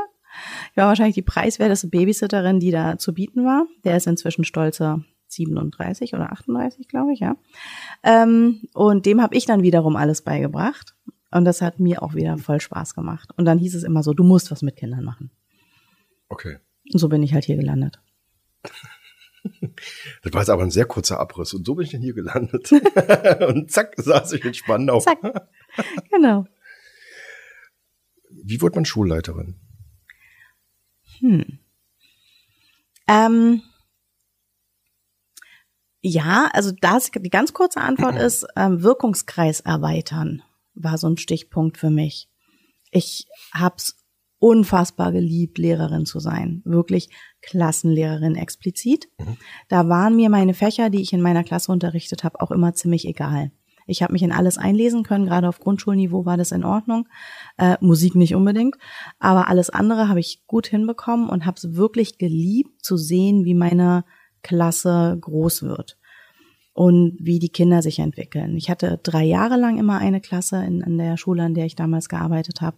[0.71, 3.67] Ich war wahrscheinlich die preiswerteste Babysitterin, die da zu bieten war.
[3.83, 7.35] Der ist inzwischen stolze 37 oder 38, glaube ich, ja.
[8.03, 10.95] Ähm, und dem habe ich dann wiederum alles beigebracht.
[11.31, 13.29] Und das hat mir auch wieder voll Spaß gemacht.
[13.37, 15.31] Und dann hieß es immer so, du musst was mit Kindern machen.
[16.29, 16.57] Okay.
[16.91, 17.99] Und so bin ich halt hier gelandet.
[20.21, 21.53] Das war jetzt aber ein sehr kurzer Abriss.
[21.53, 22.71] Und so bin ich dann hier gelandet.
[23.47, 24.99] und zack, saß ich in Spandau.
[24.99, 25.19] Zack.
[26.11, 26.45] Genau.
[28.29, 29.59] Wie wird man Schulleiterin?
[31.19, 31.59] Hm.
[33.07, 33.61] Ähm,
[36.01, 40.41] ja, also das, die ganz kurze Antwort ist, ähm, Wirkungskreis erweitern
[40.75, 42.29] war so ein Stichpunkt für mich.
[42.91, 43.97] Ich hab's
[44.39, 46.61] unfassbar geliebt, Lehrerin zu sein.
[46.65, 47.09] Wirklich
[47.43, 49.07] Klassenlehrerin explizit.
[49.19, 49.37] Mhm.
[49.67, 53.07] Da waren mir meine Fächer, die ich in meiner Klasse unterrichtet habe, auch immer ziemlich
[53.07, 53.51] egal.
[53.85, 57.07] Ich habe mich in alles einlesen können, gerade auf Grundschulniveau war das in Ordnung.
[57.57, 58.77] Äh, Musik nicht unbedingt,
[59.19, 63.55] aber alles andere habe ich gut hinbekommen und habe es wirklich geliebt zu sehen, wie
[63.55, 64.05] meine
[64.41, 65.97] Klasse groß wird
[66.73, 68.55] und wie die Kinder sich entwickeln.
[68.57, 71.75] Ich hatte drei Jahre lang immer eine Klasse in, in der Schule, an der ich
[71.75, 72.77] damals gearbeitet habe.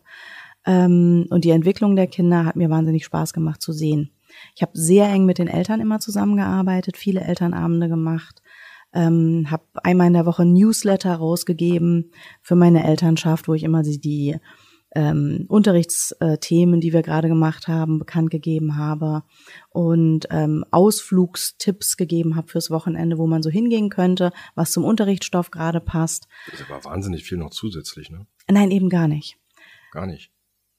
[0.65, 4.09] Ähm, und die Entwicklung der Kinder hat mir wahnsinnig Spaß gemacht zu sehen.
[4.55, 8.41] Ich habe sehr eng mit den Eltern immer zusammengearbeitet, viele Elternabende gemacht,
[8.93, 14.37] ähm, habe einmal in der Woche Newsletter rausgegeben für meine Elternschaft, wo ich immer die
[14.95, 19.23] ähm, Unterrichtsthemen, die wir gerade gemacht haben, bekannt gegeben habe
[19.69, 25.51] und ähm, Ausflugstipps gegeben habe fürs Wochenende, wo man so hingehen könnte, was zum Unterrichtsstoff
[25.51, 26.27] gerade passt.
[26.49, 28.25] Das ist aber wahnsinnig viel noch zusätzlich, ne?
[28.49, 29.37] Nein, eben gar nicht.
[29.91, 30.31] Gar nicht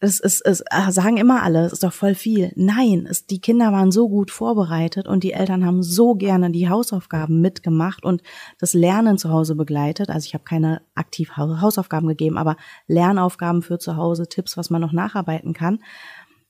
[0.06, 2.52] es ist, es äh, sagen immer alle, es ist doch voll viel.
[2.56, 6.68] Nein, es, die Kinder waren so gut vorbereitet und die Eltern haben so gerne die
[6.68, 8.22] Hausaufgaben mitgemacht und
[8.58, 10.08] das Lernen zu Hause begleitet.
[10.08, 14.80] Also ich habe keine aktiv Hausaufgaben gegeben, aber Lernaufgaben für zu Hause, Tipps, was man
[14.80, 15.80] noch nacharbeiten kann,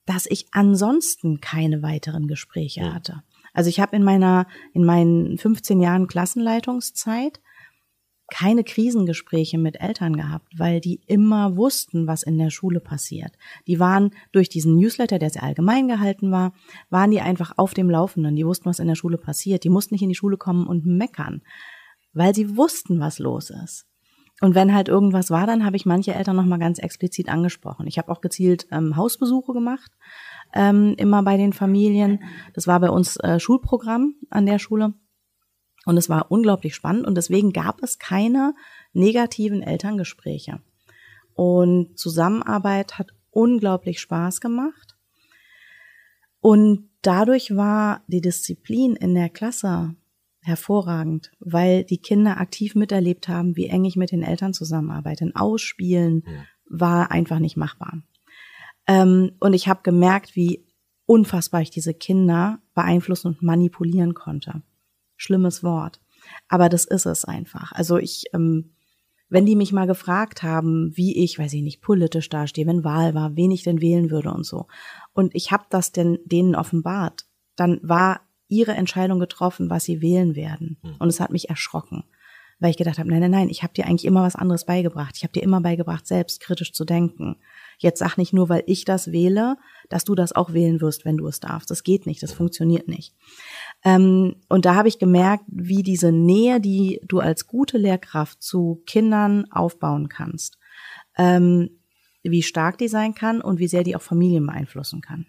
[0.04, 3.22] dass ich ansonsten keine weiteren Gespräche hatte.
[3.52, 7.40] Also ich habe in meiner, in meinen 15 Jahren Klassenleitungszeit
[8.28, 13.32] keine Krisengespräche mit Eltern gehabt, weil die immer wussten, was in der Schule passiert.
[13.66, 16.52] Die waren durch diesen Newsletter, der sehr allgemein gehalten war,
[16.90, 18.34] waren die einfach auf dem Laufenden.
[18.34, 19.64] Die wussten, was in der Schule passiert.
[19.64, 21.42] Die mussten nicht in die Schule kommen und meckern,
[22.12, 23.86] weil sie wussten, was los ist.
[24.42, 27.86] Und wenn halt irgendwas war, dann habe ich manche Eltern nochmal ganz explizit angesprochen.
[27.86, 29.90] Ich habe auch gezielt ähm, Hausbesuche gemacht,
[30.52, 32.22] ähm, immer bei den Familien.
[32.52, 34.92] Das war bei uns äh, Schulprogramm an der Schule.
[35.86, 38.54] Und es war unglaublich spannend und deswegen gab es keine
[38.92, 40.60] negativen Elterngespräche.
[41.34, 44.96] Und Zusammenarbeit hat unglaublich Spaß gemacht.
[46.40, 49.94] Und dadurch war die Disziplin in der Klasse
[50.42, 55.24] hervorragend, weil die Kinder aktiv miterlebt haben, wie eng ich mit den Eltern zusammenarbeite.
[55.24, 56.32] Ein Ausspielen ja.
[56.68, 58.02] war einfach nicht machbar.
[58.88, 60.66] Ähm, und ich habe gemerkt, wie
[61.04, 64.62] unfassbar ich diese Kinder beeinflussen und manipulieren konnte
[65.16, 66.00] schlimmes Wort.
[66.48, 67.72] Aber das ist es einfach.
[67.72, 68.72] Also ich, ähm,
[69.28, 73.14] wenn die mich mal gefragt haben, wie ich, weiß ich nicht, politisch dastehe, wenn Wahl
[73.14, 74.66] war, wen ich denn wählen würde und so,
[75.12, 77.26] und ich habe das denn denen offenbart,
[77.56, 80.78] dann war ihre Entscheidung getroffen, was sie wählen werden.
[80.82, 80.96] Hm.
[80.98, 82.04] Und es hat mich erschrocken,
[82.60, 85.16] weil ich gedacht habe, nein, nein, nein, ich habe dir eigentlich immer was anderes beigebracht.
[85.16, 87.36] Ich habe dir immer beigebracht, selbstkritisch zu denken.
[87.78, 89.56] Jetzt sag nicht nur, weil ich das wähle,
[89.88, 91.70] dass du das auch wählen wirst, wenn du es darfst.
[91.70, 93.14] Das geht nicht, das funktioniert nicht.
[93.86, 98.82] Ähm, und da habe ich gemerkt, wie diese Nähe, die du als gute Lehrkraft zu
[98.84, 100.58] Kindern aufbauen kannst,
[101.16, 101.70] ähm,
[102.24, 105.26] wie stark die sein kann und wie sehr die auch Familien beeinflussen kann.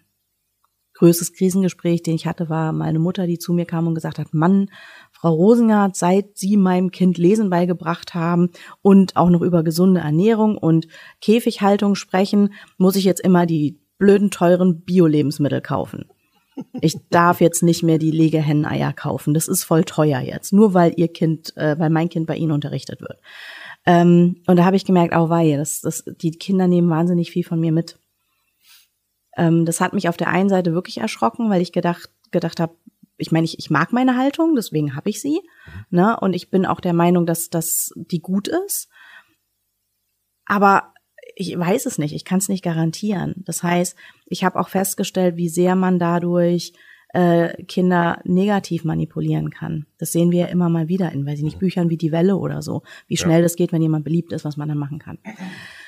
[0.94, 4.34] Größtes Krisengespräch, den ich hatte, war meine Mutter, die zu mir kam und gesagt hat,
[4.34, 4.72] Mann,
[5.12, 8.50] Frau Rosinger, seit Sie meinem Kind Lesen beigebracht haben
[8.82, 10.88] und auch noch über gesunde Ernährung und
[11.20, 16.06] Käfighaltung sprechen, muss ich jetzt immer die blöden, teuren Bio-Lebensmittel kaufen.
[16.80, 19.34] Ich darf jetzt nicht mehr die Legehenneneier kaufen.
[19.34, 22.52] Das ist voll teuer jetzt, nur weil ihr Kind, äh, weil mein Kind bei Ihnen
[22.52, 23.20] unterrichtet wird.
[23.86, 27.44] Ähm, und da habe ich gemerkt, oh weia, das, das, die Kinder nehmen wahnsinnig viel
[27.44, 27.98] von mir mit.
[29.36, 32.74] Ähm, das hat mich auf der einen Seite wirklich erschrocken, weil ich gedacht, gedacht habe,
[33.16, 35.40] ich meine, ich, ich mag meine Haltung, deswegen habe ich sie.
[35.90, 36.18] Ne?
[36.20, 38.88] Und ich bin auch der Meinung, dass, dass die gut ist.
[40.46, 40.94] Aber
[41.40, 43.44] ich weiß es nicht, ich kann es nicht garantieren.
[43.46, 43.96] Das heißt,
[44.26, 46.72] ich habe auch festgestellt, wie sehr man dadurch
[47.10, 49.86] äh, Kinder negativ manipulieren kann.
[49.98, 51.60] Das sehen wir ja immer mal wieder in, weiß ich nicht, mhm.
[51.60, 53.42] Büchern wie Die Welle oder so, wie schnell ja.
[53.42, 55.18] das geht, wenn jemand beliebt ist, was man dann machen kann.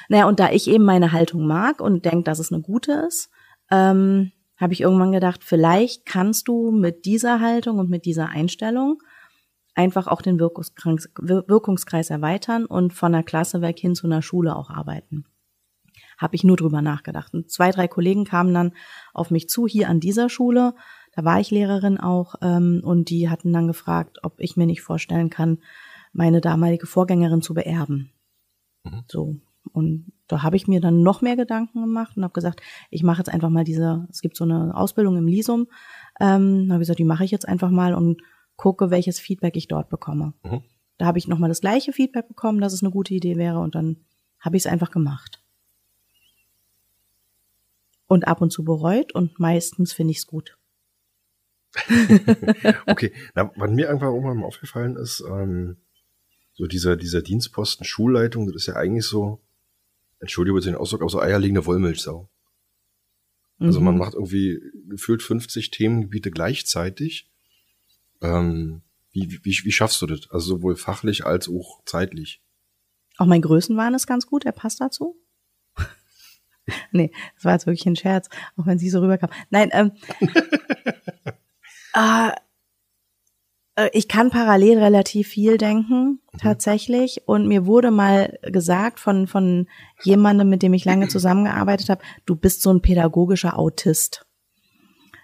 [0.09, 3.29] Naja, und da ich eben meine Haltung mag und denke, dass es eine gute ist,
[3.73, 9.03] ähm, habe ich irgendwann gedacht, vielleicht kannst du mit dieser Haltung und mit dieser Einstellung
[9.75, 14.55] einfach auch den Wirkungskreis, Wirkungskreis erweitern und von der Klasse weg hin zu einer Schule
[14.55, 15.25] auch arbeiten
[16.21, 17.33] habe ich nur drüber nachgedacht.
[17.33, 18.73] Und zwei, drei Kollegen kamen dann
[19.15, 20.75] auf mich zu, hier an dieser Schule.
[21.13, 24.83] Da war ich Lehrerin auch ähm, und die hatten dann gefragt, ob ich mir nicht
[24.83, 25.59] vorstellen kann,
[26.13, 28.13] meine damalige Vorgängerin zu beerben.
[28.85, 29.05] Mhm.
[29.09, 29.37] So.
[29.73, 33.19] Und da habe ich mir dann noch mehr Gedanken gemacht und habe gesagt, ich mache
[33.19, 35.67] jetzt einfach mal diese, es gibt so eine Ausbildung im Lisum,
[36.21, 38.23] ähm, habe ich gesagt, die mache ich jetzt einfach mal und
[38.57, 40.35] gucke, welches Feedback ich dort bekomme.
[40.43, 40.63] Mhm.
[40.99, 43.75] Da habe ich nochmal das gleiche Feedback bekommen, dass es eine gute Idee wäre und
[43.75, 44.05] dann
[44.39, 45.43] habe ich es einfach gemacht.
[48.11, 50.59] Und ab und zu bereut und meistens finde ich es gut.
[52.89, 55.77] okay, Na, was mir einfach irgendwann mal aufgefallen ist, ähm,
[56.55, 59.41] so dieser, dieser Dienstposten Schulleitung, das ist ja eigentlich so,
[60.19, 62.29] Entschuldigung den Ausdruck, aber so eierlegende Wollmilchsau.
[63.61, 64.01] Also man mhm.
[64.01, 67.31] macht irgendwie gefühlt 50 Themengebiete gleichzeitig.
[68.23, 70.29] Ähm, wie, wie, wie schaffst du das?
[70.31, 72.43] Also sowohl fachlich als auch zeitlich.
[73.19, 75.17] Auch mein Größenwahn ist ganz gut, er passt dazu.
[76.93, 79.31] nee, das war jetzt wirklich ein Scherz, auch wenn sie so rüberkam.
[79.51, 79.93] Nein, ähm,
[81.95, 82.31] äh,
[83.81, 86.39] äh, ich kann parallel relativ viel denken, mhm.
[86.39, 87.23] tatsächlich.
[87.27, 89.67] Und mir wurde mal gesagt von, von
[90.03, 94.27] jemandem, mit dem ich lange zusammengearbeitet habe, du bist so ein pädagogischer Autist.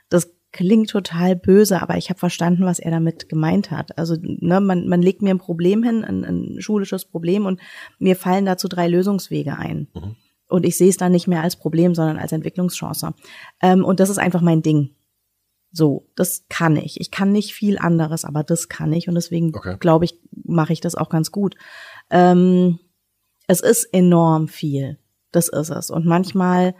[0.09, 3.99] Das klingt total böse, aber ich habe verstanden, was er damit gemeint hat.
[3.99, 7.61] Also ne, man, man legt mir ein Problem hin, ein, ein schulisches Problem, und
[7.99, 9.89] mir fallen dazu drei Lösungswege ein.
[9.95, 10.17] Mhm.
[10.49, 13.15] Und ich sehe es dann nicht mehr als Problem, sondern als Entwicklungschance.
[13.61, 14.95] Ähm, und das ist einfach mein Ding.
[15.73, 17.01] So, das kann ich.
[17.01, 19.77] Ich kann nicht viel anderes, aber das kann ich und deswegen okay.
[19.79, 21.57] glaube ich, mache ich das auch ganz gut.
[22.11, 22.79] Ähm,
[23.47, 24.99] es ist enorm viel.
[25.33, 25.91] Das ist es.
[25.91, 26.75] Und manchmal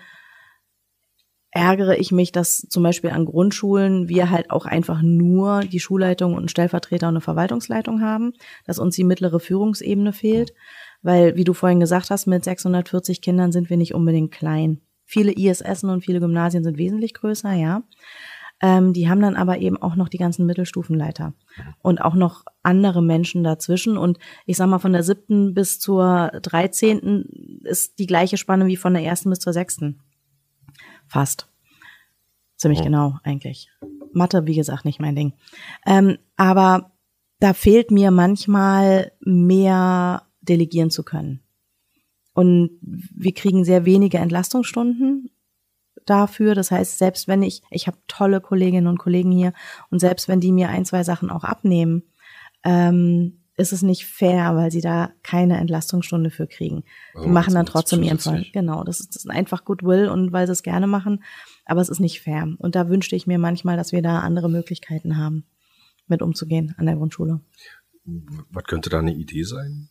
[1.51, 6.33] ärgere ich mich, dass zum Beispiel an Grundschulen wir halt auch einfach nur die Schulleitung
[6.33, 8.35] und einen Stellvertreter und eine Verwaltungsleitung haben,
[8.67, 10.53] dass uns die mittlere Führungsebene fehlt,
[11.03, 14.81] weil, wie du vorhin gesagt hast, mit 640 Kindern sind wir nicht unbedingt klein.
[15.05, 17.83] Viele ISS und viele Gymnasien sind wesentlich größer, ja.
[18.63, 21.35] Ähm, die haben dann aber eben auch noch die ganzen Mittelstufenleiter
[21.83, 23.99] und auch noch andere Menschen dazwischen.
[23.99, 28.77] Und ich sag mal, von der siebten bis zur dreizehnten ist die gleiche Spanne wie
[28.77, 30.01] von der ersten bis zur sechsten.
[31.07, 31.49] Fast.
[32.57, 32.85] Ziemlich oh.
[32.85, 33.71] genau, eigentlich.
[34.13, 35.35] Mathe, wie gesagt, nicht mein Ding.
[35.85, 36.93] Ähm, aber
[37.41, 41.41] da fehlt mir manchmal mehr delegieren zu können.
[42.33, 45.31] Und wir kriegen sehr wenige Entlastungsstunden
[46.05, 46.55] dafür.
[46.55, 49.53] Das heißt, selbst wenn ich, ich habe tolle Kolleginnen und Kollegen hier
[49.91, 52.03] und selbst wenn die mir ein, zwei Sachen auch abnehmen,
[52.65, 56.85] ähm, ist es nicht fair, weil sie da keine Entlastungsstunde für kriegen.
[57.15, 58.45] Also die machen dann trotzdem ihren Fall.
[58.53, 61.25] Genau, das ist, das ist einfach Goodwill und weil sie es gerne machen,
[61.65, 62.55] aber es ist nicht fair.
[62.59, 65.47] Und da wünschte ich mir manchmal, dass wir da andere Möglichkeiten haben,
[66.07, 67.41] mit umzugehen an der Grundschule.
[68.05, 69.89] Was könnte da eine Idee sein?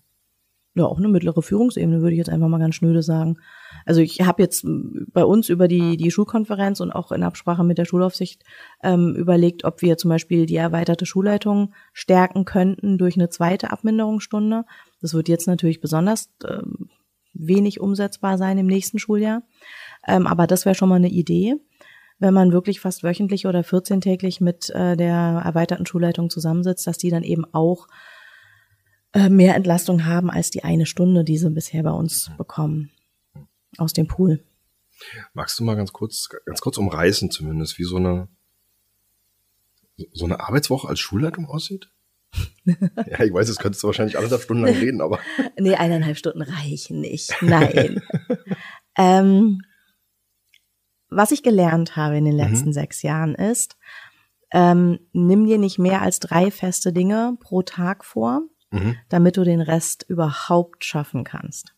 [0.75, 3.37] Ja, auch eine mittlere Führungsebene, würde ich jetzt einfach mal ganz schnöde sagen.
[3.85, 7.77] Also ich habe jetzt bei uns über die, die Schulkonferenz und auch in Absprache mit
[7.77, 8.43] der Schulaufsicht
[8.83, 14.65] ähm, überlegt, ob wir zum Beispiel die erweiterte Schulleitung stärken könnten durch eine zweite Abminderungsstunde.
[15.01, 16.89] Das wird jetzt natürlich besonders ähm,
[17.33, 19.43] wenig umsetzbar sein im nächsten Schuljahr.
[20.05, 21.55] Ähm, aber das wäre schon mal eine Idee,
[22.19, 27.11] wenn man wirklich fast wöchentlich oder 14-täglich mit äh, der erweiterten Schulleitung zusammensitzt, dass die
[27.11, 27.87] dann eben auch
[29.15, 32.91] äh, mehr Entlastung haben als die eine Stunde, die sie bisher bei uns bekommen
[33.77, 34.43] aus dem Pool.
[35.33, 38.27] Magst du mal ganz kurz, ganz kurz umreißen zumindest, wie so eine,
[40.11, 41.89] so eine Arbeitswoche als Schulleitung aussieht?
[42.65, 45.19] ja, ich weiß, es könntest du wahrscheinlich anderthalb Stunden lang reden, aber.
[45.57, 47.33] nee, eineinhalb Stunden reichen nicht.
[47.41, 48.01] Nein.
[48.97, 49.61] ähm,
[51.07, 52.73] was ich gelernt habe in den letzten mhm.
[52.73, 53.77] sechs Jahren ist,
[54.51, 58.41] ähm, nimm dir nicht mehr als drei feste Dinge pro Tag vor
[58.75, 58.95] mhm.
[59.09, 61.73] damit du den Rest überhaupt schaffen kannst.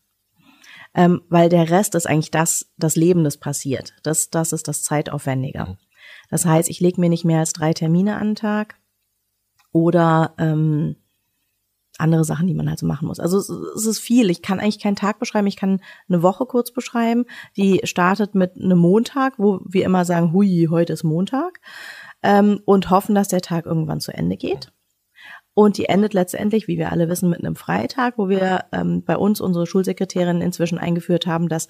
[0.94, 3.94] Ähm, weil der Rest ist eigentlich das, das Leben, das passiert.
[4.02, 5.60] Das, das ist das Zeitaufwendige.
[5.60, 5.76] Mhm.
[6.30, 8.76] Das heißt, ich lege mir nicht mehr als drei Termine an den Tag
[9.72, 10.96] oder ähm,
[11.98, 13.20] andere Sachen, die man halt so machen muss.
[13.20, 14.30] Also es, ist viel.
[14.30, 15.46] Ich kann eigentlich keinen Tag beschreiben.
[15.46, 17.24] Ich kann eine Woche kurz beschreiben.
[17.56, 21.60] Die startet mit einem Montag, wo wir immer sagen, hui, heute ist Montag.
[22.22, 24.72] Ähm, und hoffen, dass der Tag irgendwann zu Ende geht.
[25.58, 29.16] Und die endet letztendlich, wie wir alle wissen, mit einem Freitag, wo wir ähm, bei
[29.16, 31.66] uns unsere Schulsekretärin inzwischen eingeführt haben, dass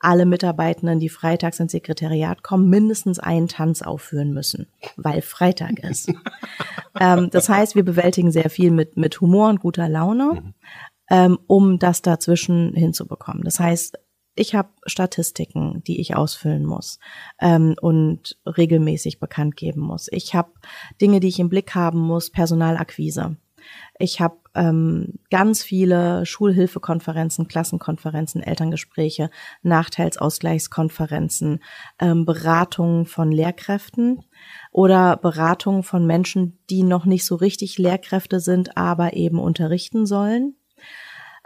[0.00, 6.12] alle Mitarbeitenden, die freitags ins Sekretariat kommen, mindestens einen Tanz aufführen müssen, weil Freitag ist.
[7.00, 10.54] ähm, das heißt, wir bewältigen sehr viel mit, mit Humor und guter Laune, mhm.
[11.08, 13.44] ähm, um das dazwischen hinzubekommen.
[13.44, 14.00] Das heißt,
[14.38, 16.98] ich habe Statistiken, die ich ausfüllen muss
[17.40, 20.08] ähm, und regelmäßig bekannt geben muss.
[20.10, 20.52] Ich habe
[21.00, 23.36] Dinge, die ich im Blick haben muss, Personalakquise.
[23.98, 29.30] Ich habe ähm, ganz viele Schulhilfekonferenzen, Klassenkonferenzen, Elterngespräche,
[29.62, 31.62] Nachteilsausgleichskonferenzen,
[31.98, 34.24] ähm, Beratungen von Lehrkräften
[34.70, 40.57] oder Beratungen von Menschen, die noch nicht so richtig Lehrkräfte sind, aber eben unterrichten sollen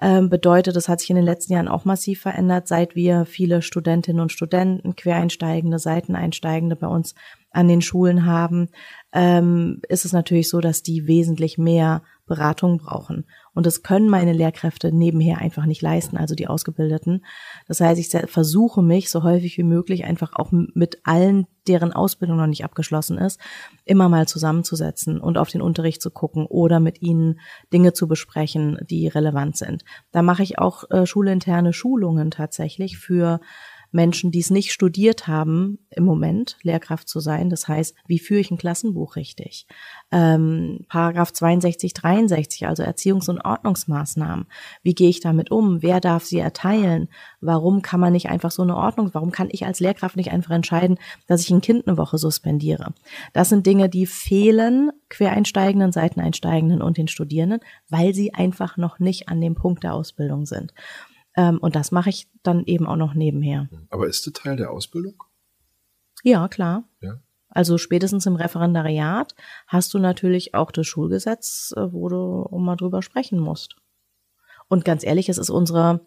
[0.03, 3.63] ähm, bedeutet, das hat sich in den letzten Jahren auch massiv verändert, seit wir viele
[3.63, 7.15] Studentinnen und Studenten, Quereinsteigende, Seiteneinsteigende bei uns
[7.53, 8.69] an den Schulen haben,
[9.13, 13.27] ähm, ist es natürlich so, dass die wesentlich mehr Beratung brauchen.
[13.55, 17.25] Und das können meine Lehrkräfte nebenher einfach nicht leisten, also die Ausgebildeten.
[17.69, 22.39] Das heißt, ich versuche mich so häufig wie möglich einfach auch mit allen, deren Ausbildung
[22.39, 23.39] noch nicht abgeschlossen ist,
[23.85, 27.39] immer mal zusammenzusetzen und auf den Unterricht zu gucken oder mit ihnen
[27.73, 29.85] Dinge zu besprechen, die relevant sind.
[30.11, 33.41] Da mache ich auch äh, schulinterne Schulungen tatsächlich für
[33.93, 37.51] Menschen, die es nicht studiert haben, im Moment Lehrkraft zu sein.
[37.51, 39.67] Das heißt, wie führe ich ein Klassenbuch richtig?
[40.11, 44.47] Ähm, Paragraph 62, 63, also Erziehungs- und Ordnungsmaßnahmen.
[44.83, 45.83] Wie gehe ich damit um?
[45.83, 47.09] Wer darf sie erteilen?
[47.41, 50.53] Warum kann man nicht einfach so eine Ordnung, warum kann ich als Lehrkraft nicht einfach
[50.53, 52.95] entscheiden, dass ich ein Kind eine Woche suspendiere?
[53.33, 59.29] Das sind Dinge, die fehlen Quereinsteigenden, Seiteneinsteigenden und den Studierenden, weil sie einfach noch nicht
[59.29, 60.73] an dem Punkt der Ausbildung sind.
[61.37, 63.69] Ähm, und das mache ich dann eben auch noch nebenher.
[63.91, 65.23] Aber ist das Teil der Ausbildung?
[66.23, 66.85] Ja, klar.
[67.01, 67.21] Ja.
[67.49, 69.35] Also spätestens im Referendariat
[69.67, 73.77] hast du natürlich auch das Schulgesetz, äh, wo du mal drüber sprechen musst.
[74.69, 76.01] Und ganz ehrlich, es ist unsere,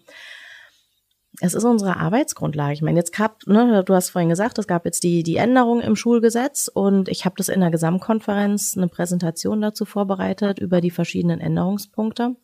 [1.40, 2.74] es ist unsere Arbeitsgrundlage.
[2.74, 5.82] Ich meine, jetzt gab, ne, du hast vorhin gesagt, es gab jetzt die, die Änderung
[5.82, 10.92] im Schulgesetz und ich habe das in der Gesamtkonferenz eine Präsentation dazu vorbereitet über die
[10.92, 12.36] verschiedenen Änderungspunkte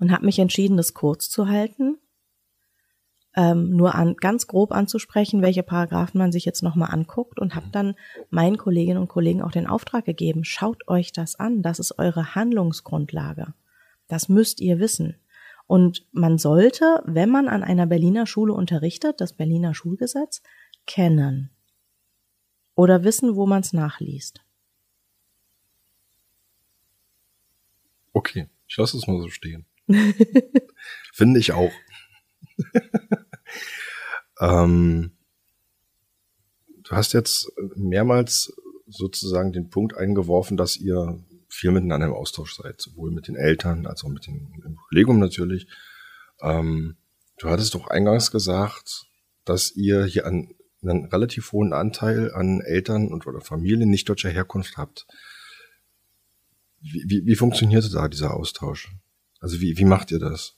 [0.00, 1.98] und habe mich entschieden, das kurz zu halten,
[3.36, 7.68] ähm, nur an, ganz grob anzusprechen, welche Paragraphen man sich jetzt nochmal anguckt und habe
[7.70, 7.94] dann
[8.30, 12.34] meinen Kolleginnen und Kollegen auch den Auftrag gegeben, schaut euch das an, das ist eure
[12.34, 13.54] Handlungsgrundlage.
[14.08, 15.16] Das müsst ihr wissen.
[15.68, 20.42] Und man sollte, wenn man an einer Berliner Schule unterrichtet, das Berliner Schulgesetz
[20.86, 21.50] kennen
[22.74, 24.40] oder wissen, wo man es nachliest.
[28.12, 29.64] Okay, ich lasse es mal so stehen.
[31.12, 31.72] Finde ich auch.
[34.40, 35.12] ähm,
[36.82, 38.52] du hast jetzt mehrmals
[38.86, 43.86] sozusagen den Punkt eingeworfen, dass ihr viel miteinander im Austausch seid, sowohl mit den Eltern
[43.86, 45.66] als auch mit dem Kollegium natürlich.
[46.40, 46.96] Ähm,
[47.38, 49.06] du hattest doch eingangs gesagt,
[49.44, 54.30] dass ihr hier einen, einen relativ hohen Anteil an Eltern und oder Familien nicht deutscher
[54.30, 55.06] Herkunft habt.
[56.80, 58.92] Wie, wie, wie funktionierte da dieser Austausch?
[59.40, 60.56] Also wie, wie macht ihr das?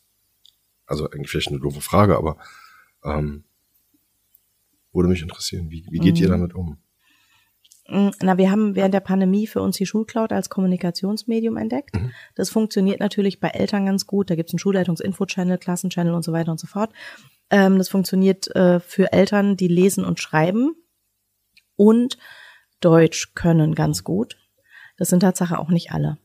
[0.87, 2.37] Also eigentlich vielleicht eine doofe Frage, aber
[3.05, 3.45] ähm,
[4.93, 6.23] würde mich interessieren, wie, wie geht mhm.
[6.23, 6.79] ihr damit um?
[7.89, 11.95] Mm, na, wir haben während der Pandemie für uns die Schulcloud als Kommunikationsmedium entdeckt.
[11.95, 12.13] Mhm.
[12.35, 14.31] Das funktioniert natürlich bei Eltern ganz gut.
[14.31, 16.93] Da gibt es einen Schulleitungs-Info-Channel, Klassenchannel und so weiter und so fort.
[17.51, 20.75] Ähm, das funktioniert äh, für Eltern, die lesen und schreiben
[21.77, 22.19] und
[22.81, 24.37] Deutsch können ganz gut.
[24.97, 26.19] Das sind Tatsache auch nicht alle.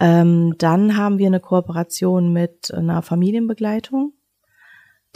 [0.00, 4.12] Ähm, dann haben wir eine Kooperation mit einer Familienbegleitung,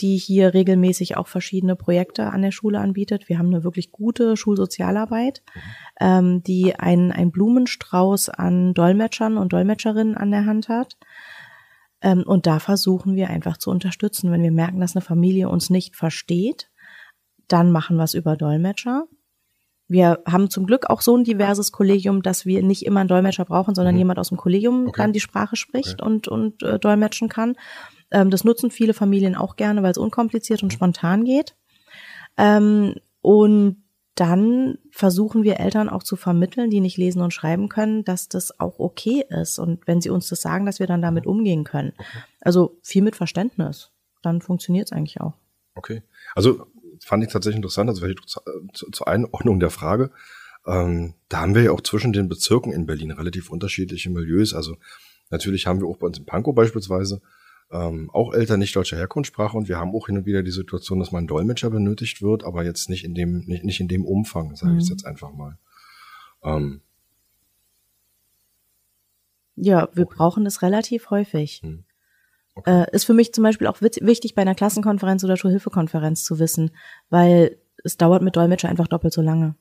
[0.01, 3.29] die hier regelmäßig auch verschiedene Projekte an der Schule anbietet.
[3.29, 5.43] Wir haben eine wirklich gute Schulsozialarbeit,
[6.01, 10.97] ähm, die einen, einen Blumenstrauß an Dolmetschern und Dolmetscherinnen an der Hand hat.
[12.01, 14.33] Ähm, und da versuchen wir einfach zu unterstützen.
[14.33, 16.71] Wenn wir merken, dass eine Familie uns nicht versteht,
[17.47, 19.05] dann machen wir es über Dolmetscher.
[19.93, 23.45] Wir haben zum Glück auch so ein diverses Kollegium, dass wir nicht immer einen Dolmetscher
[23.45, 23.99] brauchen, sondern mhm.
[23.99, 25.03] jemand aus dem Kollegium okay.
[25.03, 26.11] dann die Sprache spricht okay.
[26.11, 27.57] und, und äh, dolmetschen kann.
[28.11, 30.77] Ähm, das nutzen viele Familien auch gerne, weil es unkompliziert und mhm.
[30.77, 31.55] spontan geht.
[32.39, 33.83] Ähm, und
[34.15, 38.59] dann versuchen wir Eltern auch zu vermitteln, die nicht lesen und schreiben können, dass das
[38.59, 39.59] auch okay ist.
[39.59, 41.33] Und wenn sie uns das sagen, dass wir dann damit mhm.
[41.33, 41.93] umgehen können.
[42.41, 43.91] Also viel mit Verständnis.
[44.23, 45.35] Dann funktioniert es eigentlich auch.
[45.75, 46.03] Okay.
[46.35, 46.67] Also
[47.05, 50.11] fand ich tatsächlich interessant, also zur, zur Einordnung der Frage.
[50.67, 54.55] Ähm, da haben wir ja auch zwischen den Bezirken in Berlin relativ unterschiedliche Milieus.
[54.55, 54.77] Also
[55.31, 57.21] natürlich haben wir auch bei uns in Pankow beispielsweise
[57.73, 60.99] ähm, auch Eltern nicht deutscher Herkunftssprache und wir haben auch hin und wieder die Situation,
[60.99, 64.55] dass man Dolmetscher benötigt wird, aber jetzt nicht in dem, nicht, nicht in dem Umfang,
[64.57, 64.79] sage mhm.
[64.79, 65.59] ich jetzt einfach mal.
[66.45, 66.83] Ähm,
[69.57, 71.63] ja, wir brauchen das relativ häufig.
[71.63, 71.85] Mhm.
[72.55, 72.83] Okay.
[72.83, 76.71] Äh, ist für mich zum Beispiel auch wichtig, bei einer Klassenkonferenz oder Schulhilfekonferenz zu wissen,
[77.09, 79.55] weil es dauert mit Dolmetscher einfach doppelt so lange.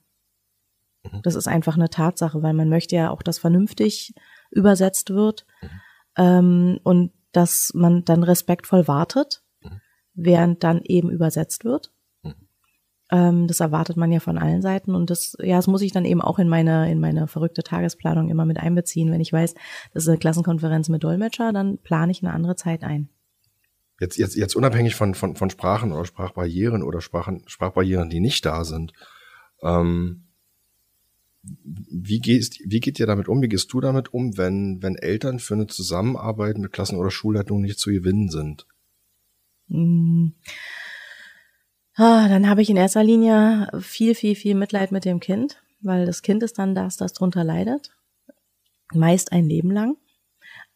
[1.03, 1.21] Mhm.
[1.23, 4.13] Das ist einfach eine Tatsache, weil man möchte ja auch, dass vernünftig
[4.51, 5.69] übersetzt wird mhm.
[6.17, 9.81] ähm, und dass man dann respektvoll wartet, mhm.
[10.13, 11.91] während dann eben übersetzt wird.
[13.11, 13.17] Mhm.
[13.17, 16.05] Ähm, das erwartet man ja von allen Seiten und das, ja, das muss ich dann
[16.05, 19.11] eben auch in meine, in meine verrückte Tagesplanung immer mit einbeziehen.
[19.11, 19.53] Wenn ich weiß,
[19.93, 23.09] das ist eine Klassenkonferenz mit Dolmetscher, dann plane ich eine andere Zeit ein.
[23.99, 28.45] Jetzt, jetzt, jetzt unabhängig von, von, von Sprachen oder Sprachbarrieren oder Sprachen, Sprachbarrieren, die nicht
[28.45, 28.93] da sind.
[29.61, 30.23] Ähm,
[31.43, 33.41] wie gehst, wie geht ihr damit um?
[33.41, 37.63] Wie gehst du damit um, wenn, wenn Eltern für eine Zusammenarbeit mit Klassen- oder Schulleitungen
[37.63, 38.67] nicht zu gewinnen sind?
[39.69, 40.33] Hm.
[42.03, 46.07] Ah, dann habe ich in erster Linie viel, viel, viel Mitleid mit dem Kind, weil
[46.07, 47.91] das Kind ist dann das, das drunter leidet.
[48.91, 49.97] Meist ein Leben lang.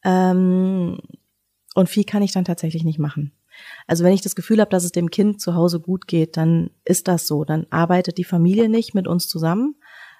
[0.03, 0.99] Ähm,
[1.73, 3.31] und viel kann ich dann tatsächlich nicht machen.
[3.87, 6.69] Also wenn ich das Gefühl habe, dass es dem Kind zu Hause gut geht, dann
[6.83, 7.43] ist das so.
[7.43, 9.77] Dann arbeitet die Familie nicht mit uns zusammen.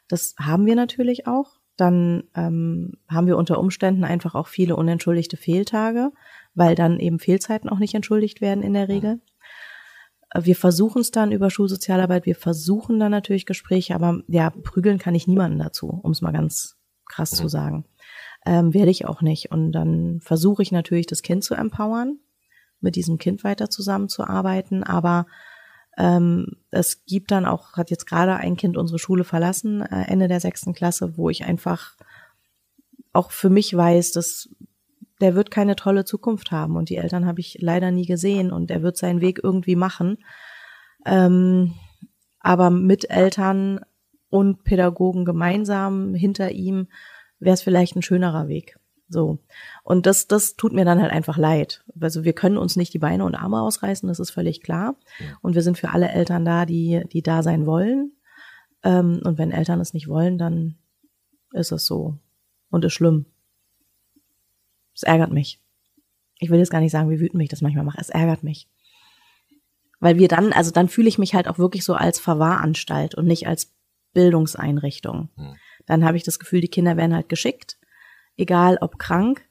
[0.08, 1.60] Das haben wir natürlich auch.
[1.78, 6.12] Dann ähm, haben wir unter Umständen einfach auch viele unentschuldigte Fehltage,
[6.56, 9.20] weil dann eben Fehlzeiten auch nicht entschuldigt werden in der Regel.
[10.41, 15.15] Wir versuchen es dann über Schulsozialarbeit, wir versuchen dann natürlich Gespräche, aber ja, prügeln kann
[15.15, 16.75] ich niemanden dazu, um es mal ganz
[17.05, 17.36] krass mhm.
[17.38, 17.86] zu sagen.
[18.45, 19.51] Ähm, werde ich auch nicht.
[19.51, 22.19] Und dann versuche ich natürlich, das Kind zu empowern,
[22.79, 25.25] mit diesem Kind weiter zusammenzuarbeiten, aber
[25.97, 30.27] ähm, es gibt dann auch, hat jetzt gerade ein Kind unsere Schule verlassen, äh, Ende
[30.27, 31.95] der sechsten Klasse, wo ich einfach
[33.13, 34.49] auch für mich weiß, dass
[35.22, 38.70] der wird keine tolle Zukunft haben und die Eltern habe ich leider nie gesehen und
[38.72, 40.18] er wird seinen Weg irgendwie machen.
[41.05, 41.74] Ähm,
[42.39, 43.80] aber mit Eltern
[44.30, 46.88] und Pädagogen gemeinsam hinter ihm
[47.39, 48.78] wäre es vielleicht ein schönerer Weg.
[49.07, 49.39] So.
[49.84, 51.84] Und das, das tut mir dann halt einfach leid.
[51.99, 54.95] Also wir können uns nicht die Beine und Arme ausreißen, das ist völlig klar.
[55.41, 58.13] Und wir sind für alle Eltern da, die, die da sein wollen.
[58.84, 60.76] Ähm, und wenn Eltern es nicht wollen, dann
[61.53, 62.18] ist es so.
[62.70, 63.28] Und ist schlimm.
[64.96, 65.60] Es ärgert mich.
[66.39, 68.00] Ich will jetzt gar nicht sagen, wie wütend mich das manchmal macht.
[68.00, 68.68] Es ärgert mich.
[70.00, 73.26] Weil wir dann, also dann fühle ich mich halt auch wirklich so als Verwahranstalt und
[73.26, 73.74] nicht als
[74.14, 75.30] Bildungseinrichtung.
[75.36, 75.56] Hm.
[75.86, 77.78] Dann habe ich das Gefühl, die Kinder werden halt geschickt,
[78.38, 79.48] egal ob krank,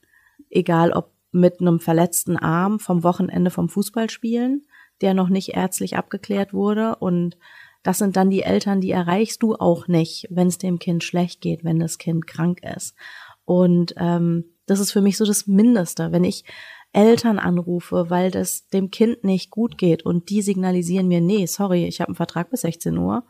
[0.49, 4.65] egal ob mit einem verletzten Arm vom Wochenende vom Fußballspielen,
[5.01, 6.95] der noch nicht ärztlich abgeklärt wurde.
[6.95, 7.37] Und
[7.83, 11.41] das sind dann die Eltern, die erreichst du auch nicht, wenn es dem Kind schlecht
[11.41, 12.95] geht, wenn das Kind krank ist.
[13.43, 16.11] Und ähm, das ist für mich so das Mindeste.
[16.11, 16.43] Wenn ich
[16.91, 21.85] Eltern anrufe, weil das dem Kind nicht gut geht und die signalisieren mir, nee, sorry,
[21.85, 23.23] ich habe einen Vertrag bis 16 Uhr.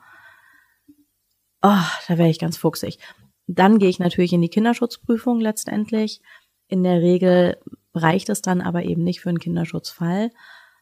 [1.62, 3.00] Oh, da wäre ich ganz fuchsig.
[3.48, 6.22] Dann gehe ich natürlich in die Kinderschutzprüfung letztendlich.
[6.68, 7.58] In der Regel
[7.96, 10.32] reicht es dann aber eben nicht für einen Kinderschutzfall.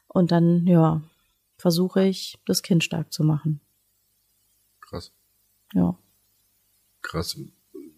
[0.08, 1.02] Und dann, ja,
[1.58, 3.62] versuche ich, das Kind stark zu machen.
[4.82, 5.14] Krass.
[5.74, 5.98] Ja.
[7.02, 7.40] Krass.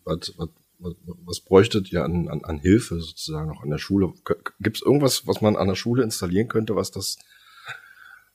[0.03, 0.49] Was, was,
[0.80, 4.13] was, bräuchtet ihr an, an, an Hilfe sozusagen noch an der Schule?
[4.59, 7.17] Gibt es irgendwas, was man an der Schule installieren könnte, was das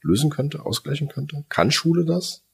[0.03, 1.45] lösen könnte, ausgleichen könnte?
[1.49, 2.45] Kann Schule das?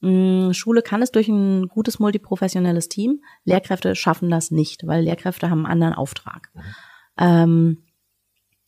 [0.00, 3.22] Mm, Schule kann es durch ein gutes multiprofessionelles Team.
[3.44, 6.50] Lehrkräfte schaffen das nicht, weil Lehrkräfte haben einen anderen Auftrag.
[6.54, 6.62] Mhm.
[7.18, 7.82] Ähm,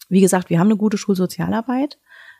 [0.09, 1.99] wie gesagt, wir haben eine gute Schulsozialarbeit.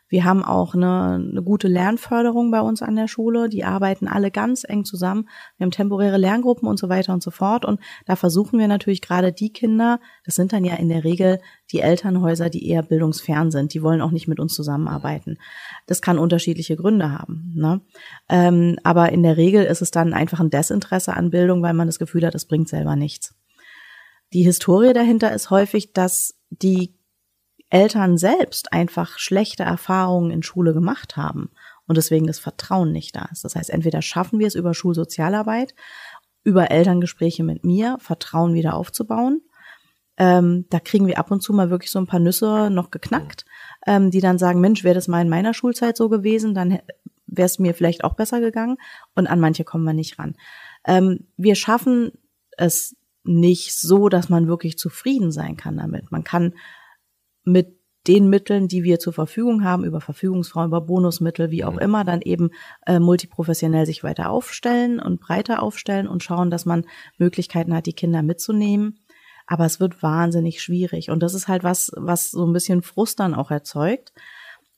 [0.09, 3.47] Wir haben auch eine, eine gute Lernförderung bei uns an der Schule.
[3.47, 5.29] Die arbeiten alle ganz eng zusammen.
[5.57, 7.63] Wir haben temporäre Lerngruppen und so weiter und so fort.
[7.63, 11.39] Und da versuchen wir natürlich gerade die Kinder, das sind dann ja in der Regel
[11.71, 13.73] die Elternhäuser, die eher bildungsfern sind.
[13.73, 15.37] Die wollen auch nicht mit uns zusammenarbeiten.
[15.85, 17.53] Das kann unterschiedliche Gründe haben.
[17.55, 17.81] Ne?
[18.27, 21.87] Ähm, aber in der Regel ist es dann einfach ein Desinteresse an Bildung, weil man
[21.87, 23.35] das Gefühl hat, es bringt selber nichts.
[24.33, 26.98] Die Historie dahinter ist häufig, dass die
[27.69, 31.51] Eltern selbst einfach schlechte Erfahrungen in Schule gemacht haben
[31.87, 33.43] und deswegen das Vertrauen nicht da ist.
[33.43, 35.75] Das heißt, entweder schaffen wir es über Schulsozialarbeit,
[36.43, 39.41] über Elterngespräche mit mir, Vertrauen wieder aufzubauen.
[40.17, 43.45] Ähm, da kriegen wir ab und zu mal wirklich so ein paar Nüsse noch geknackt,
[43.87, 46.79] ähm, die dann sagen, Mensch, wäre das mal in meiner Schulzeit so gewesen, dann
[47.25, 48.77] wäre es mir vielleicht auch besser gegangen.
[49.15, 50.35] Und an manche kommen wir nicht ran.
[50.85, 52.11] Ähm, wir schaffen
[52.57, 56.11] es nicht so, dass man wirklich zufrieden sein kann damit.
[56.11, 56.53] Man kann
[57.51, 61.79] mit den Mitteln, die wir zur Verfügung haben, über Verfügungsfrauen, über Bonusmittel, wie auch mhm.
[61.79, 62.49] immer, dann eben
[62.85, 66.85] äh, multiprofessionell sich weiter aufstellen und breiter aufstellen und schauen, dass man
[67.17, 68.99] Möglichkeiten hat, die Kinder mitzunehmen.
[69.45, 71.09] Aber es wird wahnsinnig schwierig.
[71.09, 74.13] Und das ist halt was, was so ein bisschen Frust dann auch erzeugt,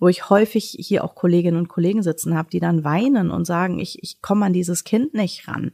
[0.02, 3.80] wo ich häufig hier auch Kolleginnen und Kollegen sitzen habe, die dann weinen und sagen,
[3.80, 5.72] ich, ich komme an dieses Kind nicht ran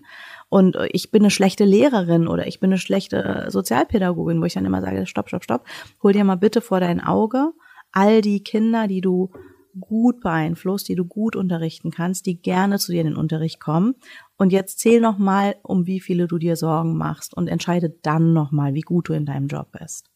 [0.49, 4.65] und ich bin eine schlechte Lehrerin oder ich bin eine schlechte Sozialpädagogin, wo ich dann
[4.65, 5.65] immer sage, stopp, stopp, stopp,
[6.03, 7.53] hol dir mal bitte vor dein Auge
[7.93, 9.31] all die Kinder, die du
[9.79, 13.95] gut beeinflusst, die du gut unterrichten kannst, die gerne zu dir in den Unterricht kommen.
[14.37, 18.33] Und jetzt zähl noch mal, um wie viele du dir Sorgen machst und entscheide dann
[18.33, 20.09] noch mal, wie gut du in deinem Job bist.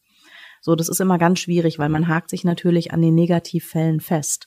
[0.64, 4.46] So, das ist immer ganz schwierig, weil man hakt sich natürlich an den Negativfällen fest.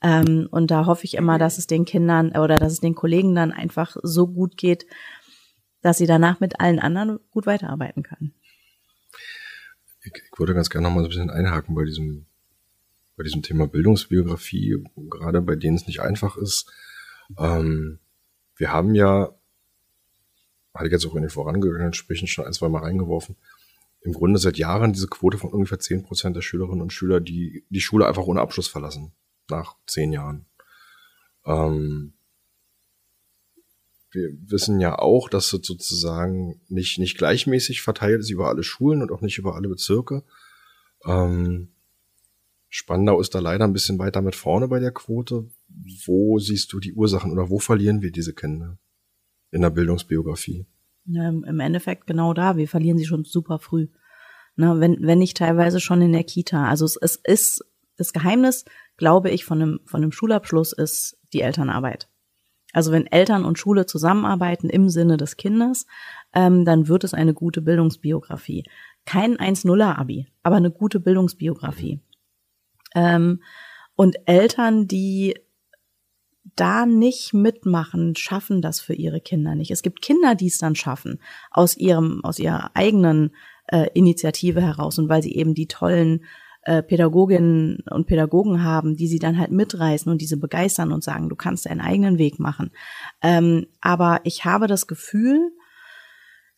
[0.00, 3.34] Ähm, und da hoffe ich immer, dass es den Kindern oder dass es den Kollegen
[3.34, 4.86] dann einfach so gut geht,
[5.82, 8.32] dass sie danach mit allen anderen gut weiterarbeiten können.
[10.04, 12.26] Ich, ich würde ganz gerne noch mal so ein bisschen einhaken bei diesem,
[13.16, 16.70] bei diesem Thema Bildungsbiografie, gerade bei denen es nicht einfach ist.
[17.36, 17.98] Ähm,
[18.54, 19.34] wir haben ja,
[20.74, 23.36] hatte ich jetzt auch in den vorangegangenen Sprüchen schon ein, zwei Mal reingeworfen,
[24.04, 27.64] im Grunde seit Jahren diese Quote von ungefähr zehn Prozent der Schülerinnen und Schüler, die
[27.70, 29.12] die Schule einfach ohne Abschluss verlassen,
[29.48, 30.44] nach zehn Jahren.
[31.46, 32.12] Ähm,
[34.10, 39.00] wir wissen ja auch, dass es sozusagen nicht, nicht gleichmäßig verteilt ist über alle Schulen
[39.00, 40.22] und auch nicht über alle Bezirke.
[41.06, 41.72] Ähm,
[42.68, 45.48] Spandau ist da leider ein bisschen weiter mit vorne bei der Quote.
[46.04, 48.78] Wo siehst du die Ursachen oder wo verlieren wir diese Kinder
[49.50, 50.66] in der Bildungsbiografie?
[51.06, 52.56] Ja, Im Endeffekt genau da.
[52.56, 53.88] Wir verlieren sie schon super früh.
[54.56, 56.68] Na, wenn, wenn nicht teilweise schon in der Kita.
[56.68, 57.64] Also es, es ist
[57.96, 58.64] das Geheimnis,
[58.96, 62.08] glaube ich, von einem, von einem Schulabschluss ist die Elternarbeit.
[62.72, 65.86] Also wenn Eltern und Schule zusammenarbeiten im Sinne des Kindes,
[66.32, 68.64] ähm, dann wird es eine gute Bildungsbiografie.
[69.06, 72.00] Kein 1-0er-Abi, aber eine gute Bildungsbiografie.
[72.94, 73.42] Ähm,
[73.94, 75.36] und Eltern, die
[76.56, 79.70] da nicht mitmachen, schaffen das für ihre Kinder nicht.
[79.70, 83.34] Es gibt Kinder, die es dann schaffen, aus ihrem, aus ihrer eigenen
[83.68, 86.24] äh, Initiative heraus und weil sie eben die tollen
[86.62, 91.28] äh, Pädagoginnen und Pädagogen haben, die sie dann halt mitreißen und diese begeistern und sagen,
[91.28, 92.70] du kannst deinen eigenen Weg machen.
[93.22, 95.50] Ähm, aber ich habe das Gefühl,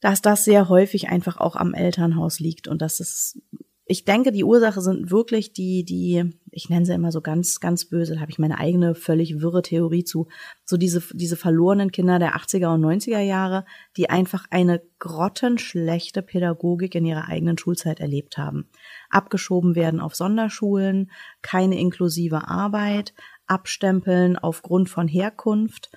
[0.00, 3.40] dass das sehr häufig einfach auch am Elternhaus liegt und dass es
[3.86, 7.84] ich denke, die Ursache sind wirklich die, die, ich nenne sie immer so ganz, ganz
[7.84, 10.28] böse, da habe ich meine eigene völlig wirre Theorie zu,
[10.64, 13.66] so diese, diese verlorenen Kinder der 80er und 90er Jahre,
[13.98, 18.70] die einfach eine grottenschlechte Pädagogik in ihrer eigenen Schulzeit erlebt haben.
[19.10, 21.10] Abgeschoben werden auf Sonderschulen,
[21.42, 23.12] keine inklusive Arbeit,
[23.46, 25.90] abstempeln aufgrund von Herkunft,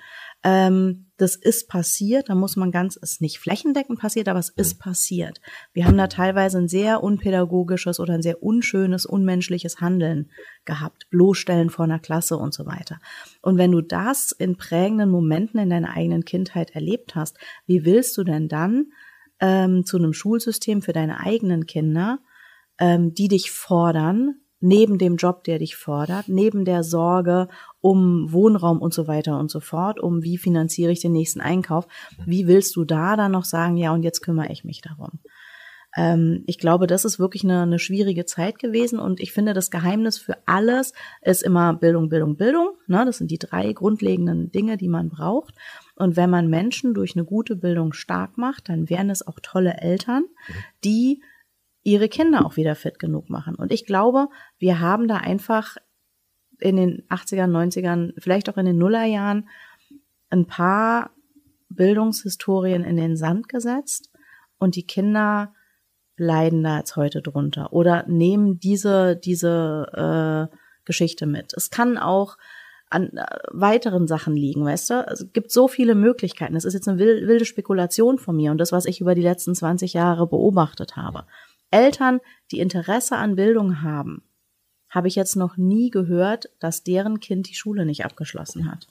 [0.44, 4.76] ähm, das ist passiert, da muss man ganz, ist nicht flächendeckend passiert, aber es ist
[4.76, 4.80] mhm.
[4.80, 5.42] passiert.
[5.74, 10.32] Wir haben da teilweise ein sehr unpädagogisches oder ein sehr unschönes, unmenschliches Handeln
[10.64, 13.00] gehabt, bloßstellen vor einer Klasse und so weiter.
[13.42, 18.18] Und wenn du das in prägenden Momenten in deiner eigenen Kindheit erlebt hast, wie willst
[18.18, 18.94] du denn dann
[19.42, 22.20] ähm, zu einem Schulsystem für deine eigenen Kinder,
[22.80, 27.48] ähm, die dich fordern, neben dem Job, der dich fordert, neben der Sorge
[27.82, 31.88] um Wohnraum und so weiter und so fort, um wie finanziere ich den nächsten Einkauf,
[32.26, 35.20] wie willst du da dann noch sagen, ja, und jetzt kümmere ich mich darum?
[35.96, 39.72] Ähm, ich glaube, das ist wirklich eine, eine schwierige Zeit gewesen und ich finde, das
[39.72, 42.70] Geheimnis für alles ist immer Bildung, Bildung, Bildung.
[42.88, 43.06] Ne?
[43.06, 45.56] Das sind die drei grundlegenden Dinge, die man braucht.
[45.96, 49.78] Und wenn man Menschen durch eine gute Bildung stark macht, dann wären es auch tolle
[49.78, 50.26] Eltern,
[50.84, 51.24] die
[51.84, 53.56] ihre Kinder auch wieder fit genug machen.
[53.56, 54.28] Und ich glaube,
[54.60, 55.78] wir haben da einfach
[56.60, 59.50] in den 80ern, 90ern, vielleicht auch in den Nullerjahren
[60.30, 61.12] ein paar
[61.70, 64.12] Bildungshistorien in den Sand gesetzt
[64.58, 65.54] und die Kinder
[66.18, 70.56] leiden da jetzt heute drunter oder nehmen diese, diese äh,
[70.86, 71.54] Geschichte mit.
[71.54, 72.38] Es kann auch
[72.90, 75.06] an äh, weiteren Sachen liegen, weißt du?
[75.08, 76.56] Es gibt so viele Möglichkeiten.
[76.56, 79.56] Es ist jetzt eine wilde Spekulation von mir und das, was ich über die letzten
[79.56, 81.26] 20 Jahre beobachtet habe.
[81.72, 82.20] Eltern,
[82.52, 84.24] die Interesse an Bildung haben,
[84.90, 88.88] habe ich jetzt noch nie gehört, dass deren Kind die Schule nicht abgeschlossen hat.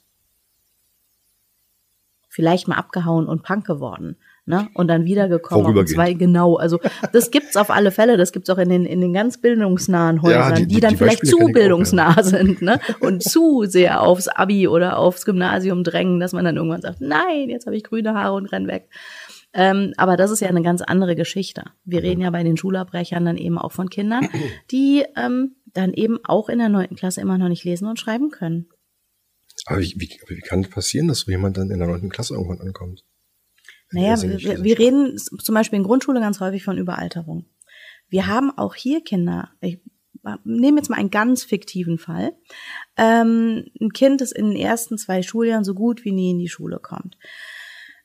[2.31, 4.69] Vielleicht mal abgehauen und Punk geworden, ne?
[4.75, 6.57] Und dann wiedergekommen und zwei genau.
[6.57, 6.79] Also
[7.11, 8.17] das gibt's auf alle Fälle.
[8.17, 10.91] Das gibt's auch in den in den ganz bildungsnahen Häusern, ja, die, die, die, dann
[10.91, 12.23] die vielleicht zu bildungsnah auch, ja.
[12.23, 12.79] sind, ne?
[12.99, 17.49] Und zu sehr aufs Abi oder aufs Gymnasium drängen, dass man dann irgendwann sagt, nein,
[17.49, 18.89] jetzt habe ich grüne Haare und renn weg.
[19.51, 21.63] Ähm, aber das ist ja eine ganz andere Geschichte.
[21.83, 24.29] Wir reden ja bei den Schulabbrechern dann eben auch von Kindern,
[24.71, 28.31] die ähm, dann eben auch in der neunten Klasse immer noch nicht lesen und schreiben
[28.31, 28.67] können.
[29.65, 32.61] Aber wie, wie, wie kann passieren, dass so jemand dann in der neunten Klasse irgendwann
[32.61, 33.03] ankommt?
[33.91, 37.45] Naja, wir, wir reden zum Beispiel in Grundschule ganz häufig von Überalterung.
[38.07, 39.79] Wir haben auch hier Kinder, ich
[40.43, 42.33] nehme jetzt mal einen ganz fiktiven Fall.
[42.97, 46.49] Ähm, ein Kind, das in den ersten zwei Schuljahren so gut wie nie in die
[46.49, 47.17] Schule kommt.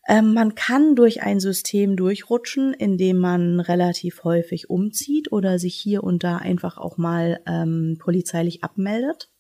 [0.07, 6.05] Ähm, man kann durch ein System durchrutschen, indem man relativ häufig umzieht oder sich hier
[6.05, 9.31] und da einfach auch mal ähm, polizeilich abmeldet.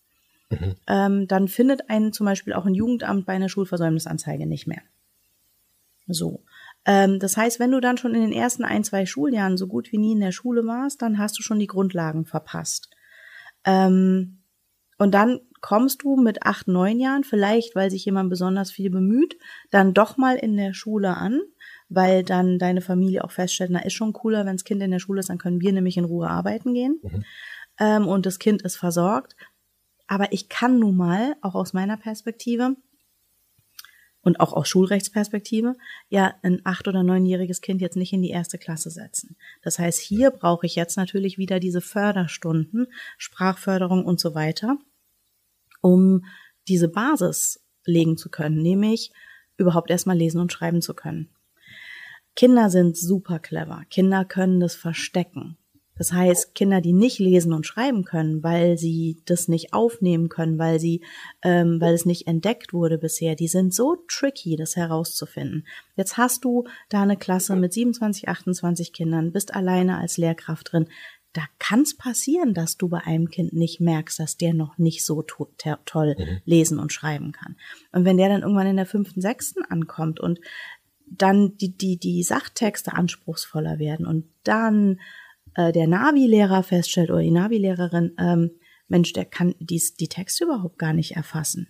[0.48, 0.74] Mhm.
[0.86, 4.82] Ähm, dann findet einen zum Beispiel auch ein Jugendamt bei einer Schulversäumnisanzeige nicht mehr.
[6.06, 6.42] So.
[6.86, 9.92] Ähm, das heißt, wenn du dann schon in den ersten ein, zwei Schuljahren so gut
[9.92, 12.90] wie nie in der Schule warst, dann hast du schon die Grundlagen verpasst.
[13.64, 14.38] Ähm,
[14.98, 19.38] und dann kommst du mit acht, neun Jahren, vielleicht weil sich jemand besonders viel bemüht,
[19.70, 21.40] dann doch mal in der Schule an,
[21.88, 24.98] weil dann deine Familie auch feststellt, na ist schon cooler, wenn das Kind in der
[24.98, 27.00] Schule ist, dann können wir nämlich in Ruhe arbeiten gehen.
[27.02, 27.24] Mhm.
[27.80, 29.36] Ähm, und das Kind ist versorgt.
[30.06, 32.76] Aber ich kann nun mal, auch aus meiner Perspektive
[34.20, 35.76] und auch aus Schulrechtsperspektive,
[36.10, 39.34] ja ein acht- oder neunjähriges Kind jetzt nicht in die erste Klasse setzen.
[39.62, 44.76] Das heißt, hier brauche ich jetzt natürlich wieder diese Förderstunden, Sprachförderung und so weiter,
[45.84, 46.24] um
[46.66, 49.12] diese Basis legen zu können, nämlich
[49.58, 51.28] überhaupt erstmal lesen und schreiben zu können.
[52.34, 53.82] Kinder sind super clever.
[53.90, 55.58] Kinder können das verstecken.
[55.96, 60.58] Das heißt, Kinder, die nicht lesen und schreiben können, weil sie das nicht aufnehmen können,
[60.58, 61.04] weil sie,
[61.42, 65.66] ähm, weil es nicht entdeckt wurde bisher, die sind so tricky, das herauszufinden.
[65.96, 70.88] Jetzt hast du da eine Klasse mit 27, 28 Kindern, bist alleine als Lehrkraft drin.
[71.34, 75.04] Da kann es passieren, dass du bei einem Kind nicht merkst, dass der noch nicht
[75.04, 75.50] so to
[75.84, 76.40] toll mhm.
[76.44, 77.56] lesen und schreiben kann.
[77.92, 80.40] Und wenn der dann irgendwann in der fünften, sechsten ankommt und
[81.06, 85.00] dann die, die, die Sachtexte anspruchsvoller werden und dann
[85.54, 88.50] äh, der Navi-Lehrer feststellt oder die Navi-Lehrerin, ähm,
[88.88, 91.68] Mensch, der kann dies, die Texte überhaupt gar nicht erfassen.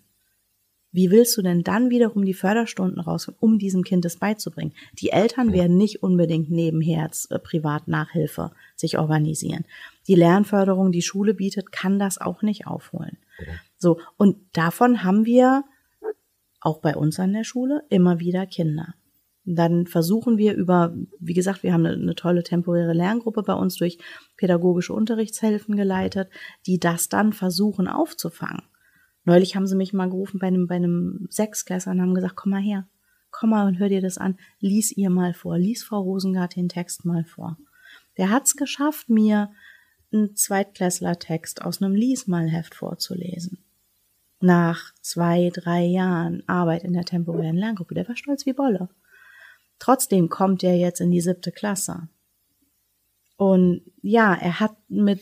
[0.95, 4.72] Wie willst du denn dann wiederum die Förderstunden rausholen, um diesem Kind das beizubringen?
[5.01, 9.64] Die Eltern werden nicht unbedingt nebenher äh, privat Nachhilfe sich organisieren.
[10.07, 13.18] Die Lernförderung, die Schule bietet, kann das auch nicht aufholen.
[13.76, 13.99] So.
[14.16, 15.64] Und davon haben wir
[16.61, 18.95] auch bei uns an der Schule immer wieder Kinder.
[19.45, 23.74] Dann versuchen wir über, wie gesagt, wir haben eine, eine, tolle temporäre Lerngruppe bei uns
[23.74, 23.99] durch
[24.36, 26.28] pädagogische Unterrichtshilfen geleitet,
[26.68, 28.62] die das dann versuchen aufzufangen.
[29.25, 32.51] Neulich haben sie mich mal gerufen bei einem, bei einem Sechsklässler und haben gesagt, komm
[32.51, 32.87] mal her,
[33.31, 36.68] komm mal und hör dir das an, lies ihr mal vor, lies Frau Rosengart den
[36.68, 37.57] Text mal vor.
[38.16, 39.51] Der hat's geschafft, mir
[40.12, 43.59] einen Zweitklässler-Text aus einem Liesmalheft vorzulesen.
[44.41, 48.89] Nach zwei, drei Jahren Arbeit in der temporären Lerngruppe, der war stolz wie Bolle.
[49.79, 52.09] Trotzdem kommt er jetzt in die siebte Klasse.
[53.37, 55.20] Und ja, er hat mit,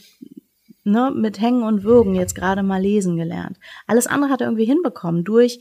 [0.85, 3.59] ne, mit Hängen und Würgen jetzt gerade mal lesen gelernt.
[3.87, 5.61] Alles andere hat er irgendwie hinbekommen durch,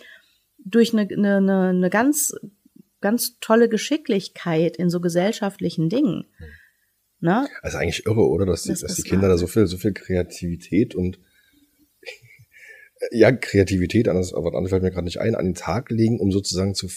[0.63, 2.33] durch eine, eine, eine ganz,
[3.01, 6.25] ganz tolle Geschicklichkeit in so gesellschaftlichen Dingen.
[7.19, 7.47] Ne?
[7.61, 8.45] Also eigentlich irre, oder?
[8.45, 11.19] Dass die, das dass die Kinder da so viel, so viel Kreativität und
[13.11, 16.31] ja, Kreativität, anders, aber anders fällt mir gerade nicht ein, an den Tag legen, um
[16.31, 16.87] sozusagen zu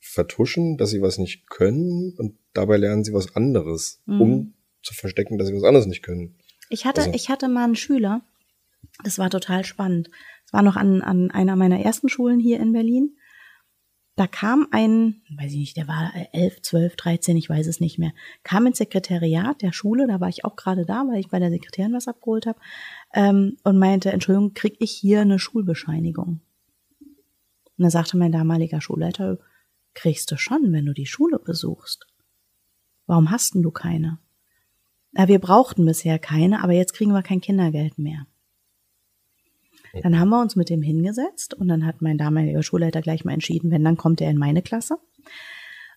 [0.00, 4.20] vertuschen, dass sie was nicht können und dabei lernen sie was anderes, mhm.
[4.20, 6.36] um zu verstecken, dass sie was anderes nicht können.
[6.68, 7.12] Ich hatte, also.
[7.14, 8.22] ich hatte mal einen Schüler,
[9.04, 10.10] das war total spannend.
[10.46, 13.16] Es war noch an, an einer meiner ersten Schulen hier in Berlin.
[14.14, 17.98] Da kam ein, weiß ich nicht, der war elf, zwölf, dreizehn, ich weiß es nicht
[17.98, 18.12] mehr,
[18.44, 21.50] kam ins Sekretariat der Schule, da war ich auch gerade da, weil ich bei der
[21.50, 22.58] Sekretärin was abgeholt habe,
[23.12, 26.40] ähm, und meinte, Entschuldigung, krieg ich hier eine Schulbescheinigung?
[27.00, 29.38] Und da sagte mein damaliger Schulleiter,
[29.92, 32.06] kriegst du schon, wenn du die Schule besuchst.
[33.06, 34.18] Warum hast denn du keine?
[35.16, 38.26] Wir brauchten bisher keine, aber jetzt kriegen wir kein Kindergeld mehr.
[40.02, 43.32] Dann haben wir uns mit dem hingesetzt und dann hat mein damaliger Schulleiter gleich mal
[43.32, 44.98] entschieden, wenn, dann kommt er in meine Klasse.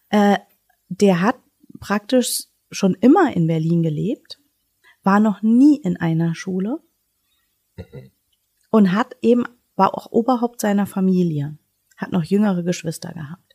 [0.10, 0.38] Äh,
[0.88, 1.36] der hat
[1.80, 4.40] praktisch schon immer in Berlin gelebt,
[5.04, 6.80] war noch nie in einer Schule
[8.72, 9.44] und hat eben,
[9.76, 11.58] war auch Oberhaupt seiner Familie,
[11.98, 13.49] hat noch jüngere Geschwister gehabt.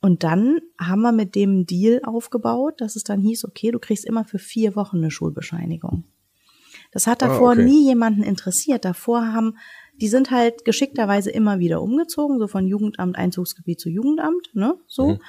[0.00, 4.04] Und dann haben wir mit dem Deal aufgebaut, dass es dann hieß, okay, du kriegst
[4.04, 6.04] immer für vier Wochen eine Schulbescheinigung.
[6.92, 7.64] Das hat ah, davor ah, okay.
[7.64, 8.84] nie jemanden interessiert.
[8.84, 9.56] Davor haben,
[10.00, 15.12] die sind halt geschickterweise immer wieder umgezogen, so von Jugendamt, Einzugsgebiet zu Jugendamt, ne, so.
[15.12, 15.20] Mhm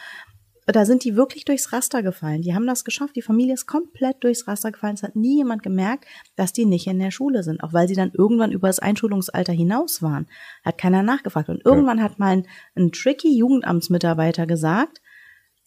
[0.67, 2.43] da sind die wirklich durchs Raster gefallen.
[2.43, 3.15] Die haben das geschafft.
[3.15, 4.93] Die Familie ist komplett durchs Raster gefallen.
[4.93, 6.05] Es hat nie jemand gemerkt,
[6.35, 7.63] dass die nicht in der Schule sind.
[7.63, 10.27] Auch weil sie dann irgendwann über das Einschulungsalter hinaus waren.
[10.63, 11.49] Hat keiner nachgefragt.
[11.49, 12.03] Und irgendwann ja.
[12.03, 15.01] hat mal ein, ein tricky Jugendamtsmitarbeiter gesagt,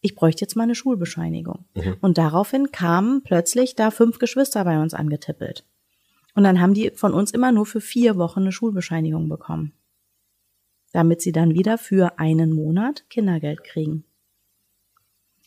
[0.01, 1.65] ich bräuchte jetzt mal eine Schulbescheinigung.
[1.75, 1.97] Mhm.
[2.01, 5.65] Und daraufhin kamen plötzlich da fünf Geschwister bei uns angetippelt.
[6.35, 9.73] Und dann haben die von uns immer nur für vier Wochen eine Schulbescheinigung bekommen.
[10.93, 14.05] Damit sie dann wieder für einen Monat Kindergeld kriegen.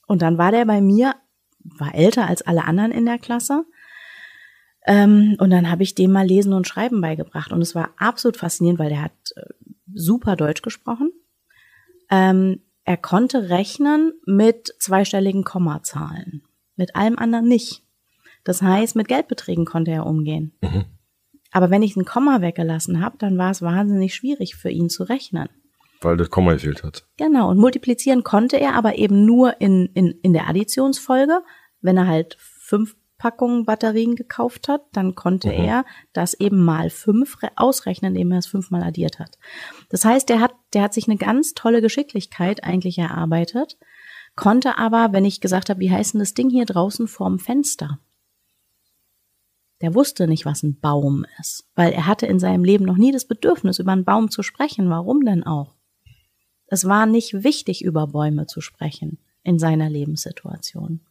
[0.08, 1.16] Und dann war der bei mir,
[1.60, 3.66] war älter als alle anderen in der Klasse.
[4.86, 7.52] Ähm, und dann habe ich dem mal Lesen und Schreiben beigebracht.
[7.52, 9.44] Und es war absolut faszinierend, weil der hat äh,
[9.94, 11.12] super Deutsch gesprochen.
[12.10, 16.44] Ähm, er konnte rechnen mit zweistelligen Kommazahlen.
[16.78, 17.84] Mit allem anderen nicht.
[18.46, 20.54] Das heißt, mit Geldbeträgen konnte er umgehen.
[20.62, 20.86] Mhm.
[21.52, 25.04] Aber wenn ich ein Komma weggelassen habe, dann war es wahnsinnig schwierig für ihn zu
[25.04, 25.50] rechnen.
[26.02, 27.06] Weil das Komma gefehlt hat.
[27.18, 31.42] Genau, und multiplizieren konnte er aber eben nur in, in, in der Additionsfolge.
[31.82, 35.66] Wenn er halt fünf Packungen Batterien gekauft hat, dann konnte mhm.
[35.66, 39.40] er das eben mal fünf ausrechnen, indem er es fünfmal addiert hat.
[39.90, 43.78] Das heißt, der hat, der hat sich eine ganz tolle Geschicklichkeit eigentlich erarbeitet,
[44.36, 48.00] konnte aber, wenn ich gesagt habe, wie heißt denn das Ding hier draußen vorm Fenster?
[49.82, 53.12] der wusste nicht, was ein Baum ist, weil er hatte in seinem Leben noch nie
[53.12, 54.90] das Bedürfnis, über einen Baum zu sprechen.
[54.90, 55.76] Warum denn auch?
[56.68, 61.02] Es war nicht wichtig, über Bäume zu sprechen in seiner Lebenssituation.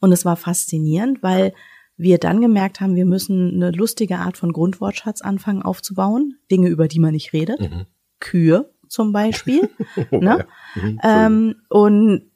[0.00, 1.52] Und es war faszinierend, weil
[1.96, 6.38] wir dann gemerkt haben, wir müssen eine lustige Art von Grundwortschatz anfangen aufzubauen.
[6.50, 7.60] Dinge, über die man nicht redet.
[7.60, 7.86] Mhm.
[8.20, 9.68] Kühe zum Beispiel.
[10.12, 10.46] ne?
[10.74, 10.80] Ja.
[10.80, 12.30] Mhm, ähm, und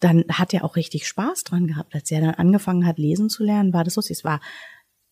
[0.00, 1.94] dann hat er auch richtig Spaß dran gehabt.
[1.94, 4.18] Als er dann angefangen hat, lesen zu lernen, war das lustig.
[4.18, 4.40] Es war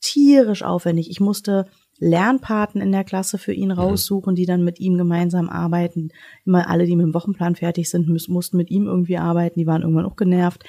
[0.01, 1.09] tierisch aufwendig.
[1.09, 1.67] Ich musste
[2.01, 6.11] Lernpaten in der Klasse für ihn raussuchen, die dann mit ihm gemeinsam arbeiten.
[6.47, 9.61] Immer alle, die mit dem Wochenplan fertig sind, mussten mit ihm irgendwie arbeiten.
[9.61, 10.65] Die waren irgendwann auch genervt.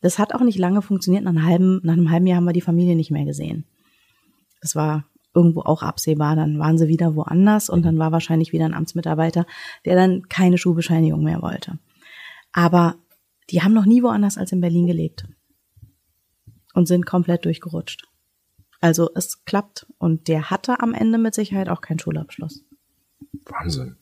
[0.00, 1.22] Das hat auch nicht lange funktioniert.
[1.22, 3.64] Nach einem halben, nach einem halben Jahr haben wir die Familie nicht mehr gesehen.
[4.60, 6.34] Das war irgendwo auch absehbar.
[6.34, 9.46] Dann waren sie wieder woanders und dann war wahrscheinlich wieder ein Amtsmitarbeiter,
[9.84, 11.78] der dann keine Schulbescheinigung mehr wollte.
[12.52, 12.96] Aber
[13.50, 15.28] die haben noch nie woanders als in Berlin gelebt
[16.74, 18.08] und sind komplett durchgerutscht.
[18.82, 22.64] Also es klappt und der hatte am Ende mit Sicherheit auch keinen Schulabschluss.
[23.44, 23.96] Wahnsinn.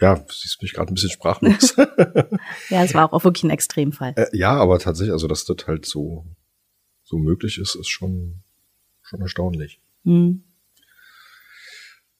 [0.00, 1.74] Ja, siehst mich gerade ein bisschen sprachlos.
[2.68, 4.14] ja, es war auch wirklich ein Extremfall.
[4.14, 6.24] Äh, ja, aber tatsächlich, also dass das halt so,
[7.02, 8.44] so möglich ist, ist schon,
[9.02, 9.80] schon erstaunlich.
[10.04, 10.44] Mhm.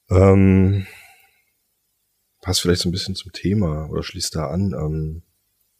[0.09, 0.87] Ähm,
[2.41, 4.73] passt vielleicht so ein bisschen zum Thema oder schließt da an.
[4.73, 5.23] Ähm,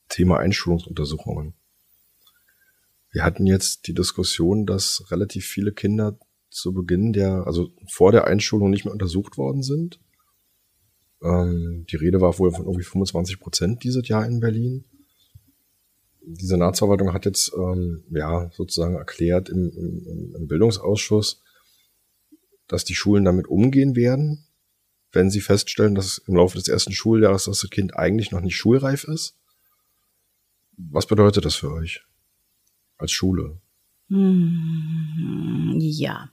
[0.09, 1.53] Thema Einschulungsuntersuchungen.
[3.11, 6.17] Wir hatten jetzt die Diskussion, dass relativ viele Kinder
[6.49, 9.99] zu Beginn der, also vor der Einschulung nicht mehr untersucht worden sind.
[11.23, 14.85] Ähm, die Rede war wohl von irgendwie 25 Prozent dieses Jahr in Berlin.
[16.21, 21.41] Die Senatsverwaltung hat jetzt ähm, ja sozusagen erklärt im, im, im Bildungsausschuss,
[22.67, 24.45] dass die Schulen damit umgehen werden,
[25.11, 29.05] wenn sie feststellen, dass im Laufe des ersten Schuljahres das Kind eigentlich noch nicht schulreif
[29.05, 29.35] ist.
[30.87, 32.01] Was bedeutet das für euch
[32.97, 33.59] als Schule?
[34.09, 36.29] Hm, ja.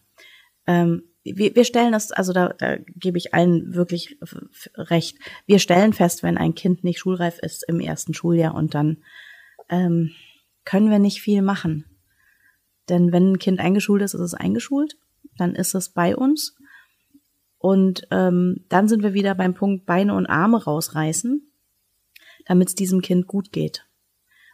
[0.67, 4.19] Ähm, wir, wir stellen das, also da, da gebe ich allen wirklich
[4.77, 5.19] recht.
[5.47, 8.99] Wir stellen fest, wenn ein Kind nicht schulreif ist im ersten Schuljahr und dann
[9.69, 10.13] ähm,
[10.65, 11.85] können wir nicht viel machen.
[12.89, 14.97] Denn wenn ein Kind eingeschult ist, ist es eingeschult,
[15.37, 16.57] dann ist es bei uns.
[17.59, 21.51] Und ähm, dann sind wir wieder beim Punkt Beine und Arme rausreißen,
[22.47, 23.86] damit es diesem Kind gut geht.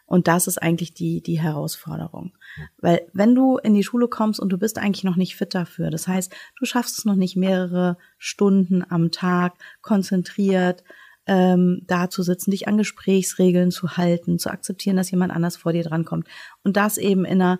[0.05, 2.33] Und das ist eigentlich die, die Herausforderung.
[2.77, 5.89] Weil wenn du in die Schule kommst und du bist eigentlich noch nicht fit dafür,
[5.89, 10.83] das heißt, du schaffst es noch nicht mehrere Stunden am Tag konzentriert
[11.25, 15.73] ähm, da zu sitzen, dich an Gesprächsregeln zu halten, zu akzeptieren, dass jemand anders vor
[15.73, 16.27] dir drankommt.
[16.63, 17.59] Und das eben in einer,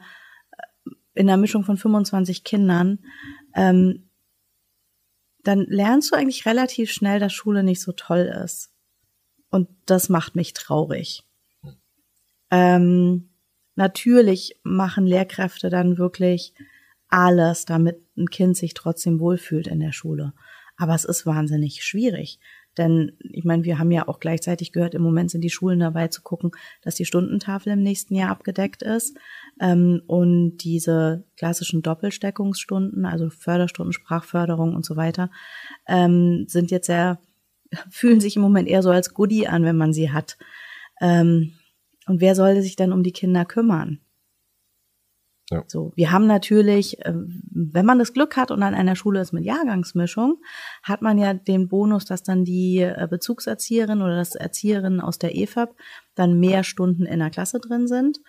[1.14, 3.00] in einer Mischung von 25 Kindern,
[3.56, 4.10] ähm,
[5.44, 8.72] dann lernst du eigentlich relativ schnell, dass Schule nicht so toll ist.
[9.50, 11.24] Und das macht mich traurig.
[12.54, 13.30] Ähm,
[13.76, 16.54] natürlich machen Lehrkräfte dann wirklich
[17.10, 20.34] alles, damit ein Kind sich trotzdem wohlfühlt in der Schule.
[20.78, 22.40] Aber es ist wahnsinnig schwierig.
[22.78, 26.10] Denn ich meine, wir haben ja auch gleichzeitig gehört, im Moment sind die Schulen dabei
[26.10, 26.52] zu gucken,
[26.82, 29.18] dass die Stundentafel im nächsten Jahr abgedeckt ist.
[29.60, 35.32] Ähm, und diese klassischen Doppelsteckungsstunden, also Förderstunden, Sprachförderung und so weiter,
[35.88, 37.20] ähm, sind jetzt sehr,
[37.90, 40.38] fühlen sich im Moment eher so als Goodie an, wenn man sie hat.
[41.02, 41.54] Ähm,
[42.08, 44.00] und wer sollte sich dann um die Kinder kümmern?
[45.50, 45.64] Ja.
[45.68, 49.34] So, wir haben natürlich, ähm, wenn man das Glück hat und an einer Schule ist
[49.34, 50.42] mit Jahrgangsmischung,
[50.82, 55.36] hat man ja den Bonus, dass dann die äh, Bezugserzieherin oder das Erzieherin aus der
[55.36, 55.76] EFAB
[56.16, 58.20] dann mehr Stunden in der Klasse drin sind.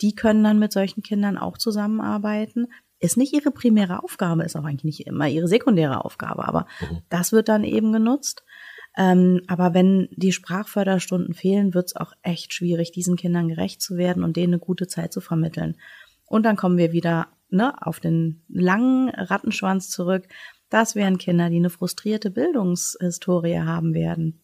[0.00, 2.68] Die können dann mit solchen Kindern auch zusammenarbeiten.
[3.00, 6.98] Ist nicht ihre primäre Aufgabe, ist auch eigentlich nicht immer ihre sekundäre Aufgabe, aber mhm.
[7.08, 8.44] das wird dann eben genutzt.
[8.98, 13.96] Ähm, aber wenn die Sprachförderstunden fehlen, wird es auch echt schwierig, diesen Kindern gerecht zu
[13.96, 15.76] werden und denen eine gute Zeit zu vermitteln.
[16.26, 20.26] Und dann kommen wir wieder ne, auf den langen Rattenschwanz zurück.
[20.68, 24.40] Das wären Kinder, die eine frustrierte Bildungshistorie haben werden.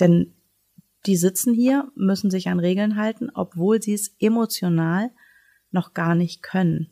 [0.00, 0.34] Denn
[1.06, 5.12] die sitzen hier, müssen sich an Regeln halten, obwohl sie es emotional
[5.70, 6.90] noch gar nicht können.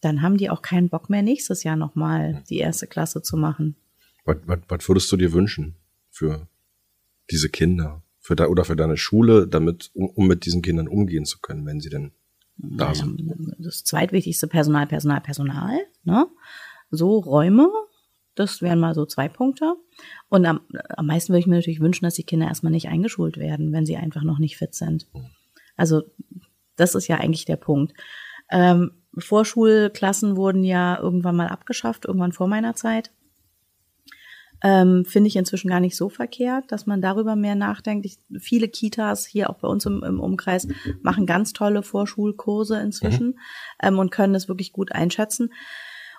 [0.00, 3.74] Dann haben die auch keinen Bock mehr, nächstes Jahr nochmal die erste Klasse zu machen.
[4.28, 5.74] Was, was, was würdest du dir wünschen
[6.10, 6.48] für
[7.30, 8.02] diese Kinder?
[8.20, 11.64] Für da, oder für deine Schule, damit, um, um mit diesen Kindern umgehen zu können,
[11.64, 12.12] wenn sie denn
[12.58, 13.22] da sind?
[13.58, 16.26] Das zweitwichtigste Personal, Personal, Personal, ne?
[16.90, 17.70] So Räume,
[18.34, 19.76] das wären mal so zwei Punkte.
[20.28, 20.60] Und am,
[20.90, 23.86] am meisten würde ich mir natürlich wünschen, dass die Kinder erstmal nicht eingeschult werden, wenn
[23.86, 25.06] sie einfach noch nicht fit sind.
[25.76, 26.02] Also
[26.76, 27.94] das ist ja eigentlich der Punkt.
[28.50, 33.10] Ähm, Vorschulklassen wurden ja irgendwann mal abgeschafft, irgendwann vor meiner Zeit.
[34.62, 38.06] Ähm, Finde ich inzwischen gar nicht so verkehrt, dass man darüber mehr nachdenkt.
[38.06, 40.66] Ich, viele Kitas hier auch bei uns im, im, Umkreis
[41.00, 43.34] machen ganz tolle Vorschulkurse inzwischen mhm.
[43.82, 45.52] ähm, und können es wirklich gut einschätzen.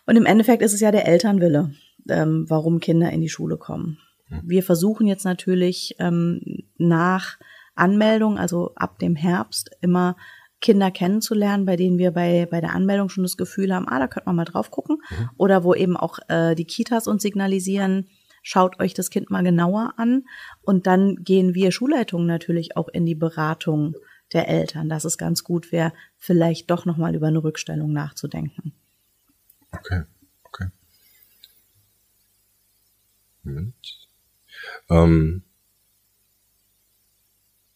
[0.06, 1.74] Und im Endeffekt ist es ja der Elternwille,
[2.08, 4.00] ähm, warum Kinder in die Schule kommen.
[4.30, 4.42] Mhm.
[4.46, 7.38] Wir versuchen jetzt natürlich ähm, nach
[7.76, 10.16] Anmeldung, also ab dem Herbst, immer
[10.62, 14.08] Kinder kennenzulernen, bei denen wir bei, bei der Anmeldung schon das Gefühl haben, ah, da
[14.08, 14.98] könnte man mal drauf gucken.
[15.10, 15.30] Mhm.
[15.38, 18.08] Oder wo eben auch äh, die Kitas uns signalisieren,
[18.42, 20.26] schaut euch das Kind mal genauer an.
[20.62, 23.96] Und dann gehen wir Schulleitungen natürlich auch in die Beratung
[24.34, 28.74] der Eltern, dass es ganz gut wäre, vielleicht doch nochmal über eine Rückstellung nachzudenken.
[29.72, 30.04] Okay,
[30.44, 30.68] okay.
[33.44, 34.08] Moment.
[34.90, 35.44] Ähm,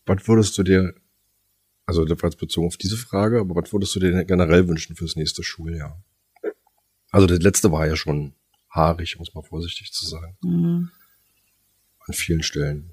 [0.05, 0.93] was würdest du dir
[1.85, 4.95] also das war jetzt bezogen auf diese Frage, aber was würdest du dir generell wünschen
[4.95, 6.01] fürs nächste Schuljahr?
[7.11, 8.33] Also das letzte war ja schon
[8.73, 10.37] haarig, muss man vorsichtig zu sagen.
[10.41, 10.91] Mhm.
[12.05, 12.91] An vielen Stellen.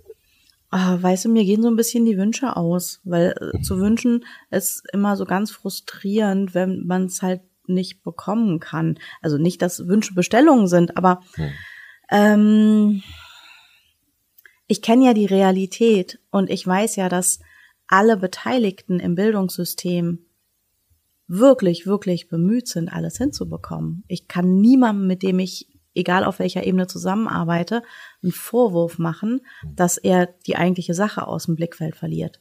[0.70, 3.62] Ah, weißt du, mir gehen so ein bisschen die Wünsche aus, weil mhm.
[3.62, 8.98] zu wünschen ist immer so ganz frustrierend, wenn man es halt nicht bekommen kann.
[9.20, 11.52] Also nicht, dass Wünsche Bestellungen sind, aber mhm.
[12.10, 13.02] ähm,
[14.66, 17.40] ich kenne ja die Realität und ich weiß ja, dass
[17.88, 20.24] alle Beteiligten im Bildungssystem
[21.30, 24.02] wirklich, wirklich bemüht sind, alles hinzubekommen.
[24.08, 27.82] Ich kann niemandem, mit dem ich, egal auf welcher Ebene zusammenarbeite,
[28.20, 29.40] einen Vorwurf machen,
[29.76, 32.40] dass er die eigentliche Sache aus dem Blickfeld verliert.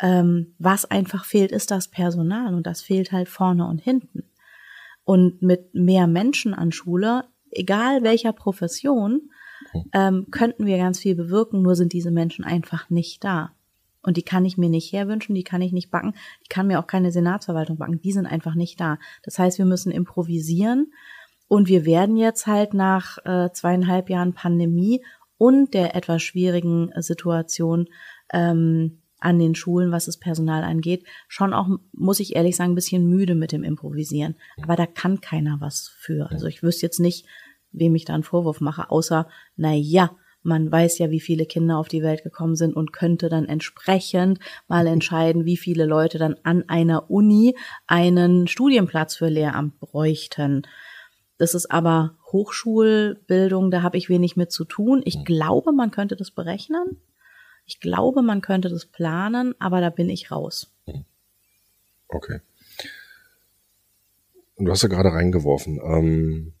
[0.00, 4.24] Ähm, was einfach fehlt, ist das Personal und das fehlt halt vorne und hinten.
[5.04, 9.30] Und mit mehr Menschen an Schule, egal welcher Profession,
[9.92, 13.52] ähm, könnten wir ganz viel bewirken, nur sind diese Menschen einfach nicht da.
[14.06, 16.78] Und die kann ich mir nicht herwünschen, die kann ich nicht backen, die kann mir
[16.78, 18.98] auch keine Senatsverwaltung backen, die sind einfach nicht da.
[19.24, 20.92] Das heißt, wir müssen improvisieren
[21.48, 25.04] und wir werden jetzt halt nach äh, zweieinhalb Jahren Pandemie
[25.38, 27.88] und der etwas schwierigen Situation
[28.32, 32.76] ähm, an den Schulen, was das Personal angeht, schon auch, muss ich ehrlich sagen, ein
[32.76, 34.36] bisschen müde mit dem Improvisieren.
[34.62, 36.30] Aber da kann keiner was für.
[36.30, 37.26] Also ich wüsste jetzt nicht,
[37.72, 40.16] wem ich da einen Vorwurf mache, außer, na ja,
[40.46, 44.38] man weiß ja, wie viele Kinder auf die Welt gekommen sind und könnte dann entsprechend
[44.68, 50.62] mal entscheiden, wie viele Leute dann an einer Uni einen Studienplatz für Lehramt bräuchten.
[51.38, 55.02] Das ist aber Hochschulbildung, da habe ich wenig mit zu tun.
[55.04, 55.24] Ich hm.
[55.24, 57.00] glaube, man könnte das berechnen.
[57.66, 60.72] Ich glaube, man könnte das planen, aber da bin ich raus.
[60.86, 61.04] Hm.
[62.08, 62.40] Okay.
[64.54, 66.52] Und du hast ja gerade reingeworfen, ähm,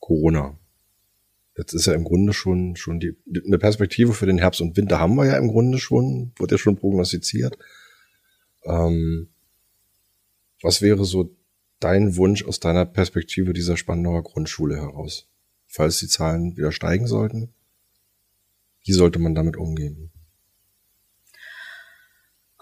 [0.00, 0.59] Corona.
[1.60, 4.98] Jetzt ist ja im Grunde schon, schon die, eine Perspektive für den Herbst und Winter
[4.98, 7.58] haben wir ja im Grunde schon, wurde ja schon prognostiziert.
[8.64, 9.28] Ähm,
[10.62, 11.36] was wäre so
[11.78, 15.28] dein Wunsch aus deiner Perspektive dieser Spandauer Grundschule heraus?
[15.66, 17.52] Falls die Zahlen wieder steigen sollten,
[18.82, 20.10] wie sollte man damit umgehen?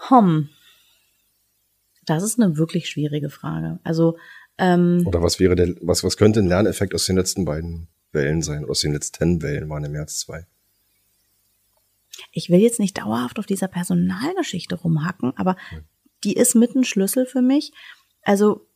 [0.09, 0.49] Hom.
[2.05, 3.79] Das ist eine wirklich schwierige Frage.
[3.83, 4.17] Also
[4.57, 8.41] ähm, oder was wäre der, was was könnte ein Lerneffekt aus den letzten beiden Wellen
[8.41, 8.65] sein.
[8.65, 10.45] Aus den letzten Wellen waren im März zwei.
[12.31, 15.83] Ich will jetzt nicht dauerhaft auf dieser Personalgeschichte rumhacken, aber hm.
[16.23, 17.71] die ist mit ein Schlüssel für mich.
[18.23, 18.67] Also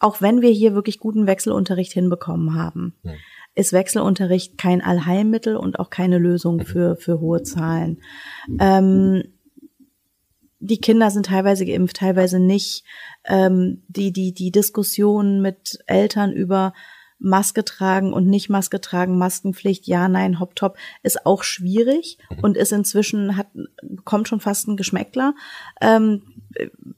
[0.00, 3.14] auch wenn wir hier wirklich guten Wechselunterricht hinbekommen haben, hm.
[3.54, 6.66] ist Wechselunterricht kein Allheilmittel und auch keine Lösung mhm.
[6.66, 8.02] für, für hohe Zahlen.
[8.60, 9.24] Ähm,
[10.60, 12.84] die Kinder sind teilweise geimpft, teilweise nicht.
[13.24, 16.72] Ähm, die, die, die Diskussion mit Eltern über
[17.18, 22.56] Maske tragen und nicht Maske tragen, Maskenpflicht, ja, nein, hopp, top, ist auch schwierig und
[22.56, 23.48] ist inzwischen, hat,
[24.04, 25.34] kommt schon fast ein Geschmäckler.
[25.80, 26.22] Ähm,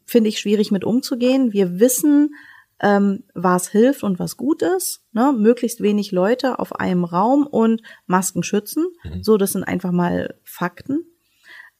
[0.04, 1.52] Finde ich schwierig mit umzugehen.
[1.52, 2.34] Wir wissen,
[2.80, 5.02] ähm, was hilft und was gut ist.
[5.12, 5.32] Ne?
[5.36, 8.86] Möglichst wenig Leute auf einem Raum und Masken schützen.
[9.04, 9.22] Mhm.
[9.22, 11.04] So, das sind einfach mal Fakten.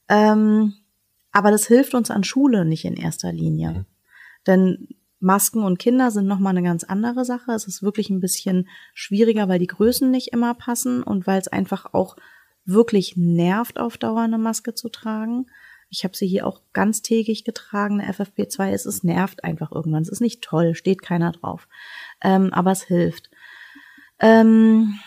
[0.09, 0.75] Ähm,
[1.33, 3.71] aber das hilft uns an Schule nicht in erster Linie.
[3.71, 3.87] Mhm.
[4.47, 4.89] Denn
[5.21, 7.53] Masken und Kinder sind nochmal eine ganz andere Sache.
[7.53, 11.49] Es ist wirklich ein bisschen schwieriger, weil die Größen nicht immer passen und weil es
[11.49, 12.17] einfach auch
[12.65, 15.47] wirklich nervt, auf Dauer eine Maske zu tragen.
[15.91, 18.71] Ich habe sie hier auch ganztägig getragen, eine FFP2.
[18.71, 20.03] Es ist nervt einfach irgendwann.
[20.03, 21.69] Es ist nicht toll, steht keiner drauf.
[22.23, 23.29] Ähm, aber es hilft.
[24.21, 24.99] Ähm,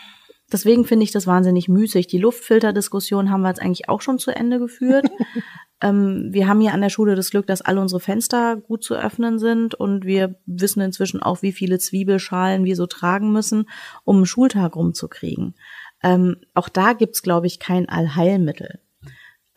[0.52, 2.08] deswegen finde ich das wahnsinnig müßig.
[2.08, 5.10] Die Luftfilterdiskussion haben wir jetzt eigentlich auch schon zu Ende geführt.
[5.84, 8.96] Ähm, wir haben hier an der Schule das Glück, dass alle unsere Fenster gut zu
[8.96, 13.70] öffnen sind und wir wissen inzwischen auch, wie viele Zwiebelschalen wir so tragen müssen,
[14.06, 15.56] um einen Schultag rumzukriegen.
[16.02, 18.80] Ähm, auch da gibt's, glaube ich, kein Allheilmittel.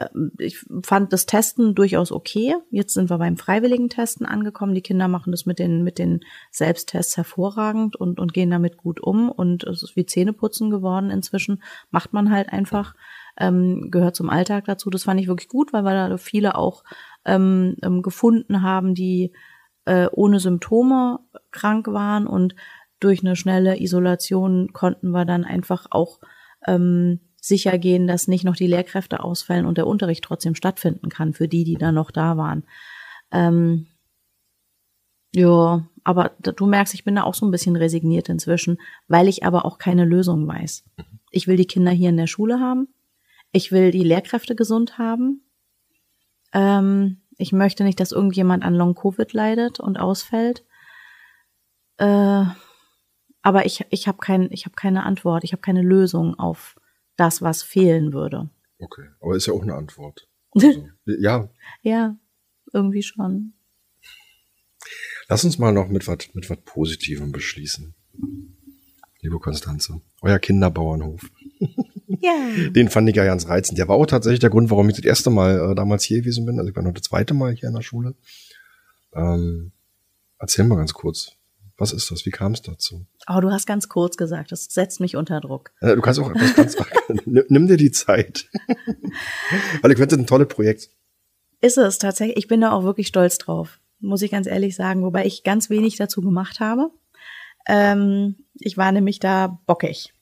[0.00, 2.56] ähm, ich fand das Testen durchaus okay.
[2.70, 4.74] Jetzt sind wir beim freiwilligen Testen angekommen.
[4.74, 8.98] Die Kinder machen das mit den, mit den Selbsttests hervorragend und, und gehen damit gut
[9.00, 9.30] um.
[9.30, 11.62] Und es ist wie Zähneputzen geworden inzwischen.
[11.92, 12.94] Macht man halt einfach.
[13.38, 14.90] Ähm, gehört zum Alltag dazu.
[14.90, 16.84] Das fand ich wirklich gut, weil wir da viele auch
[17.24, 19.32] ähm, ähm, gefunden haben, die
[19.84, 21.20] äh, ohne Symptome
[21.50, 22.54] krank waren und
[23.00, 26.20] durch eine schnelle Isolation konnten wir dann einfach auch
[26.66, 31.32] ähm, sicher gehen, dass nicht noch die Lehrkräfte ausfallen und der Unterricht trotzdem stattfinden kann
[31.32, 32.64] für die, die da noch da waren.
[33.30, 33.86] Ähm,
[35.34, 39.44] ja, aber du merkst, ich bin da auch so ein bisschen resigniert inzwischen, weil ich
[39.44, 40.84] aber auch keine Lösung weiß.
[41.30, 42.88] Ich will die Kinder hier in der Schule haben.
[43.56, 45.40] Ich will die Lehrkräfte gesund haben.
[46.52, 50.66] Ähm, ich möchte nicht, dass irgendjemand an Long-Covid leidet und ausfällt.
[51.96, 52.44] Äh,
[53.40, 56.76] aber ich, ich habe kein, ich hab keine Antwort, ich habe keine Lösung auf
[57.16, 58.50] das, was fehlen würde.
[58.78, 60.28] Okay, aber ist ja auch eine Antwort.
[60.54, 61.48] Also, ja.
[61.80, 62.18] Ja,
[62.74, 63.54] irgendwie schon.
[65.28, 67.94] Lass uns mal noch mit was mit was Positivem beschließen.
[69.26, 71.20] Liebe Konstanze, euer Kinderbauernhof.
[72.20, 72.48] Ja.
[72.70, 73.76] Den fand ich ja ganz reizend.
[73.76, 76.46] Der war auch tatsächlich der Grund, warum ich das erste Mal äh, damals hier gewesen
[76.46, 76.60] bin.
[76.60, 78.14] Also ich war noch das zweite Mal hier in der Schule.
[79.12, 79.72] Ähm,
[80.38, 81.32] erzähl mal ganz kurz.
[81.76, 82.24] Was ist das?
[82.24, 83.04] Wie kam es dazu?
[83.28, 85.72] Oh, du hast ganz kurz gesagt, das setzt mich unter Druck.
[85.82, 86.76] Ja, du kannst auch etwas ganz,
[87.26, 88.48] nimm dir die Zeit.
[89.82, 90.88] Weil ich finde, das ein tolles Projekt.
[91.60, 92.36] Ist es tatsächlich.
[92.36, 95.68] Ich bin da auch wirklich stolz drauf, muss ich ganz ehrlich sagen, wobei ich ganz
[95.68, 96.92] wenig dazu gemacht habe.
[97.66, 100.12] Ähm, ich war nämlich da bockig.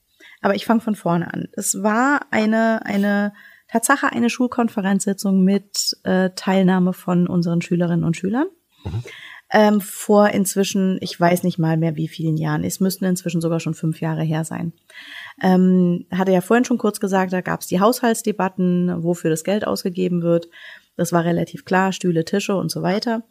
[0.40, 1.49] Aber ich fange von vorne an.
[1.53, 3.32] Es war eine, eine
[3.68, 8.47] Tatsache, eine Schulkonferenzsitzung mit äh, Teilnahme von unseren Schülerinnen und Schülern.
[8.84, 9.03] Mhm.
[9.53, 12.64] Ähm, vor inzwischen, ich weiß nicht mal mehr wie vielen Jahren.
[12.64, 14.72] Es müssten inzwischen sogar schon fünf Jahre her sein.
[15.42, 19.66] Ähm, hatte ja vorhin schon kurz gesagt, da gab es die Haushaltsdebatten, wofür das Geld
[19.66, 20.49] ausgegeben wird.
[20.97, 23.22] Das war relativ klar, Stühle, Tische und so weiter.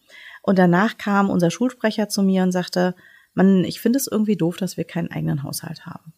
[0.41, 2.95] Und danach kam unser Schulsprecher zu mir und sagte,
[3.34, 6.13] man, ich finde es irgendwie doof, dass wir keinen eigenen Haushalt haben.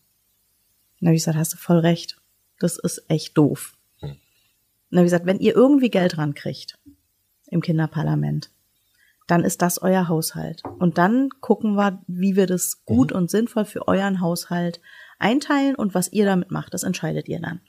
[1.03, 2.17] Habe ich gesagt, hast du voll recht.
[2.59, 3.77] Das ist echt doof.
[3.99, 4.15] Hm.
[4.91, 6.79] Habe ich gesagt, wenn ihr irgendwie Geld rankriegt
[7.47, 8.49] im Kinderparlament,
[9.27, 10.63] dann ist das euer Haushalt.
[10.79, 13.17] Und dann gucken wir, wie wir das gut mhm.
[13.17, 14.79] und sinnvoll für euren Haushalt
[15.19, 17.61] einteilen und was ihr damit macht, das entscheidet ihr dann.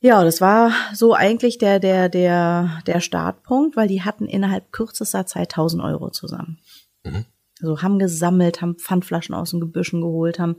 [0.00, 5.26] Ja, das war so eigentlich der, der, der, der Startpunkt, weil die hatten innerhalb kürzester
[5.26, 6.58] Zeit 1000 Euro zusammen.
[7.04, 7.24] Mhm.
[7.64, 10.56] Also haben gesammelt, haben Pfandflaschen aus den Gebüschen geholt, haben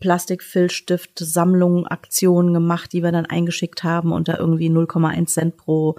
[0.00, 5.96] Plastikfilzstift Sammlungen, Aktionen gemacht, die wir dann eingeschickt haben und da irgendwie 0,1 Cent pro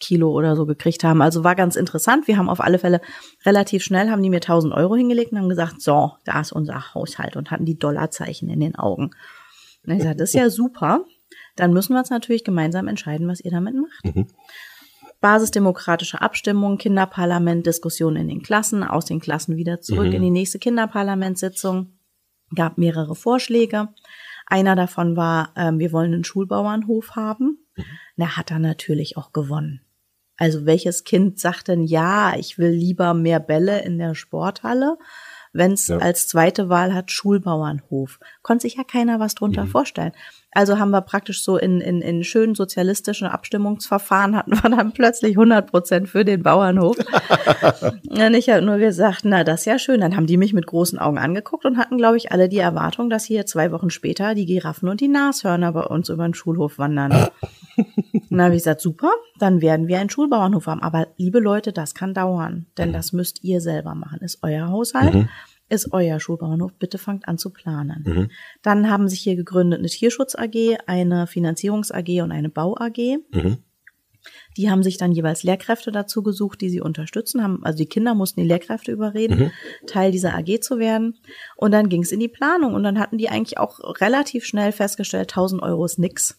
[0.00, 1.22] Kilo oder so gekriegt haben.
[1.22, 2.26] Also war ganz interessant.
[2.26, 3.00] Wir haben auf alle Fälle
[3.46, 6.94] relativ schnell, haben die mir 1000 Euro hingelegt und haben gesagt, so, da ist unser
[6.94, 9.10] Haushalt und hatten die Dollarzeichen in den Augen.
[9.86, 11.04] Und ich gesagt, das ist ja super.
[11.54, 14.16] Dann müssen wir uns natürlich gemeinsam entscheiden, was ihr damit macht.
[14.16, 14.26] Mhm.
[15.20, 20.14] Basisdemokratische Abstimmung, Kinderparlament, Diskussion in den Klassen, aus den Klassen wieder zurück mhm.
[20.14, 21.92] in die nächste Kinderparlamentssitzung
[22.54, 23.88] gab mehrere Vorschläge.
[24.46, 27.58] Einer davon war, ähm, wir wollen einen Schulbauernhof haben.
[27.76, 27.84] Mhm.
[28.16, 29.82] Na, hat er natürlich auch gewonnen.
[30.36, 34.96] Also welches Kind sagt denn, ja, ich will lieber mehr Bälle in der Sporthalle,
[35.52, 35.98] wenn es ja.
[35.98, 38.18] als zweite Wahl hat Schulbauernhof?
[38.42, 39.68] Konnte sich ja keiner was drunter mhm.
[39.68, 40.12] vorstellen.
[40.52, 45.32] Also haben wir praktisch so in, in, in schönen sozialistischen Abstimmungsverfahren hatten wir dann plötzlich
[45.32, 46.96] 100 Prozent für den Bauernhof.
[48.08, 50.00] und ich habe nur gesagt, na, das ist ja schön.
[50.00, 53.10] Dann haben die mich mit großen Augen angeguckt und hatten, glaube ich, alle die Erwartung,
[53.10, 56.78] dass hier zwei Wochen später die Giraffen und die Nashörner bei uns über den Schulhof
[56.78, 57.10] wandern.
[58.30, 60.82] dann habe ich gesagt, super, dann werden wir einen Schulbauernhof haben.
[60.82, 62.94] Aber liebe Leute, das kann dauern, denn mhm.
[62.94, 64.18] das müsst ihr selber machen.
[64.20, 65.14] Ist euer Haushalt.
[65.14, 65.28] Mhm
[65.70, 66.72] ist euer Schulbauernhof.
[66.74, 68.04] Bitte fangt an zu planen.
[68.06, 68.30] Mhm.
[68.62, 73.18] Dann haben sich hier gegründet eine Tierschutz AG, eine Finanzierungs AG und eine Bau AG.
[73.32, 73.58] Mhm.
[74.56, 77.64] Die haben sich dann jeweils Lehrkräfte dazu gesucht, die sie unterstützen haben.
[77.64, 79.86] Also die Kinder mussten die Lehrkräfte überreden, mhm.
[79.86, 81.18] Teil dieser AG zu werden.
[81.56, 84.72] Und dann ging es in die Planung und dann hatten die eigentlich auch relativ schnell
[84.72, 86.38] festgestellt, 1000 Euro ist nix.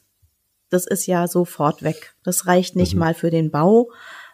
[0.70, 2.16] Das ist ja sofort weg.
[2.24, 3.00] Das reicht nicht mhm.
[3.00, 3.92] mal für den Bau.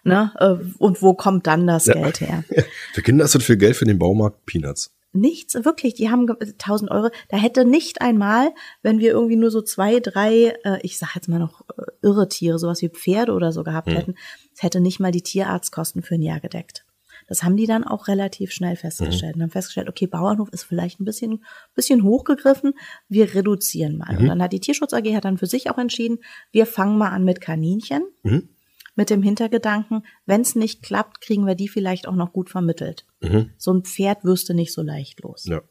[0.08, 0.32] Ne?
[0.40, 1.94] Äh, und wo kommt dann das ja.
[1.94, 2.44] Geld her?
[2.94, 4.94] Für Kinder ist das viel Geld für den Baumarkt Peanuts.
[5.14, 5.94] Nichts, wirklich.
[5.96, 7.10] Die haben 1000 Euro.
[7.30, 8.54] Da hätte nicht einmal,
[8.84, 12.30] wenn wir irgendwie nur so zwei, drei, äh, ich sag jetzt mal noch äh, irre
[12.30, 13.96] Tiere, sowas wie Pferde oder so gehabt hm.
[13.96, 14.16] hätten,
[14.54, 16.86] es hätte nicht mal die Tierarztkosten für ein Jahr gedeckt.
[17.28, 19.42] Das haben die dann auch relativ schnell festgestellt mhm.
[19.42, 21.44] und haben festgestellt, okay, Bauernhof ist vielleicht ein bisschen,
[21.76, 22.74] bisschen hochgegriffen,
[23.10, 24.14] wir reduzieren mal.
[24.14, 24.20] Mhm.
[24.20, 26.20] Und dann hat die Tierschutz AG hat dann für sich auch entschieden,
[26.52, 28.04] wir fangen mal an mit Kaninchen.
[28.24, 28.50] Mhm
[28.98, 33.06] mit dem Hintergedanken, wenn es nicht klappt, kriegen wir die vielleicht auch noch gut vermittelt.
[33.22, 33.52] Mhm.
[33.58, 35.46] So ein Pferd wirst du nicht so leicht los.
[35.46, 35.62] Ja.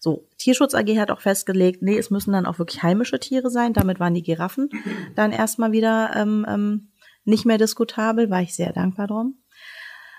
[0.00, 3.72] So, Tierschutz AG hat auch festgelegt, nee, es müssen dann auch wirklich heimische Tiere sein.
[3.72, 4.68] Damit waren die Giraffen
[5.14, 6.88] dann erstmal wieder ähm, ähm,
[7.24, 9.38] nicht mehr diskutabel, war ich sehr dankbar drum.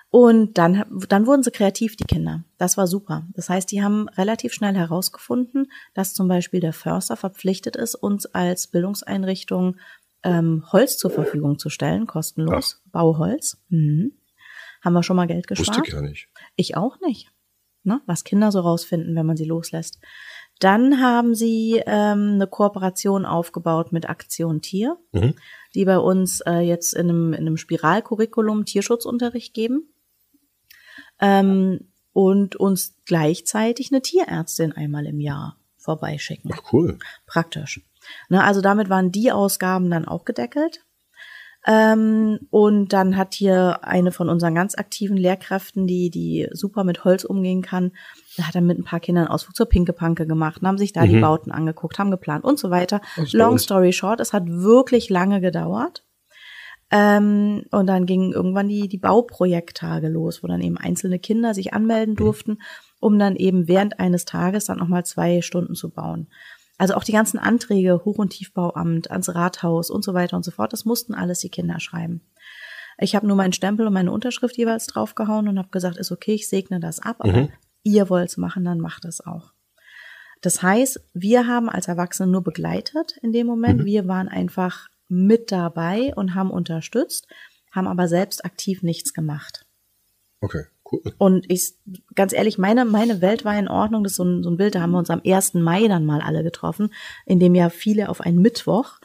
[0.10, 2.44] Und dann, dann wurden sie kreativ, die Kinder.
[2.60, 3.26] Das war super.
[3.34, 8.28] Das heißt, die haben relativ schnell herausgefunden, dass zum Beispiel der Förster verpflichtet ist, uns
[8.28, 9.76] als Bildungseinrichtung
[10.24, 12.80] ähm, Holz zur Verfügung zu stellen, kostenlos.
[12.80, 12.92] Ach.
[12.92, 13.62] Bauholz.
[13.70, 14.14] Mhm.
[14.82, 15.78] Haben wir schon mal Geld gespart.
[15.78, 16.28] Wusste ich ja nicht.
[16.56, 17.32] Ich auch nicht.
[17.84, 18.02] Ne?
[18.06, 20.00] Was Kinder so rausfinden, wenn man sie loslässt.
[20.60, 25.36] Dann haben sie ähm, eine Kooperation aufgebaut mit Aktion Tier, mhm.
[25.76, 29.94] die bei uns äh, jetzt in einem, in einem Spiralcurriculum Tierschutzunterricht geben
[31.20, 36.52] ähm, und uns gleichzeitig eine Tierärztin einmal im Jahr vorbeischicken.
[36.54, 36.98] Ach cool.
[37.26, 37.82] Praktisch.
[38.30, 40.82] Ne, also damit waren die Ausgaben dann auch gedeckelt.
[41.66, 47.06] Ähm, und dann hat hier eine von unseren ganz aktiven Lehrkräften, die, die super mit
[47.06, 47.94] Holz umgehen kann,
[48.36, 51.06] da hat er mit ein paar Kindern Ausflug zur Pinke Panke gemacht, haben sich da
[51.06, 51.10] mhm.
[51.10, 53.00] die Bauten angeguckt, haben geplant und so weiter.
[53.32, 56.04] Long story short, es hat wirklich lange gedauert.
[56.92, 61.74] Ähm, und dann gingen irgendwann die, die Bauprojekttage los, wo dann eben einzelne Kinder sich
[61.74, 62.60] anmelden durften,
[63.00, 66.28] um dann eben während eines Tages dann nochmal zwei Stunden zu bauen.
[66.78, 70.52] Also auch die ganzen Anträge, Hoch- und Tiefbauamt, ans Rathaus und so weiter und so
[70.52, 72.22] fort, das mussten alles die Kinder schreiben.
[72.98, 76.34] Ich habe nur meinen Stempel und meine Unterschrift jeweils draufgehauen und habe gesagt, ist okay,
[76.34, 77.50] ich segne das ab, aber mhm.
[77.84, 79.54] ihr wollt's machen, dann macht es auch.
[80.42, 83.82] Das heißt, wir haben als Erwachsene nur begleitet in dem Moment.
[83.82, 83.86] Mhm.
[83.86, 87.28] Wir waren einfach mit dabei und haben unterstützt,
[87.72, 89.66] haben aber selbst aktiv nichts gemacht.
[90.42, 91.14] Okay, cool.
[91.18, 91.74] Und ich,
[92.16, 94.04] ganz ehrlich, meine, meine Welt war in Ordnung.
[94.04, 95.56] Das ist so ein, so ein Bild, da haben wir uns am 1.
[95.56, 96.94] Mai dann mal alle getroffen,
[97.26, 99.00] in dem ja viele auf einen Mittwoch,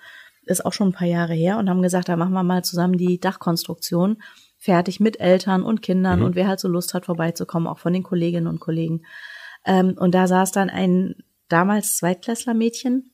[0.45, 2.97] ist auch schon ein paar Jahre her, und haben gesagt, da machen wir mal zusammen
[2.97, 4.18] die Dachkonstruktion
[4.57, 6.24] fertig mit Eltern und Kindern mhm.
[6.26, 9.03] und wer halt so Lust hat, vorbeizukommen, auch von den Kolleginnen und Kollegen.
[9.64, 11.14] Ähm, und da saß dann ein
[11.49, 13.12] damals Zweitklässler-Mädchen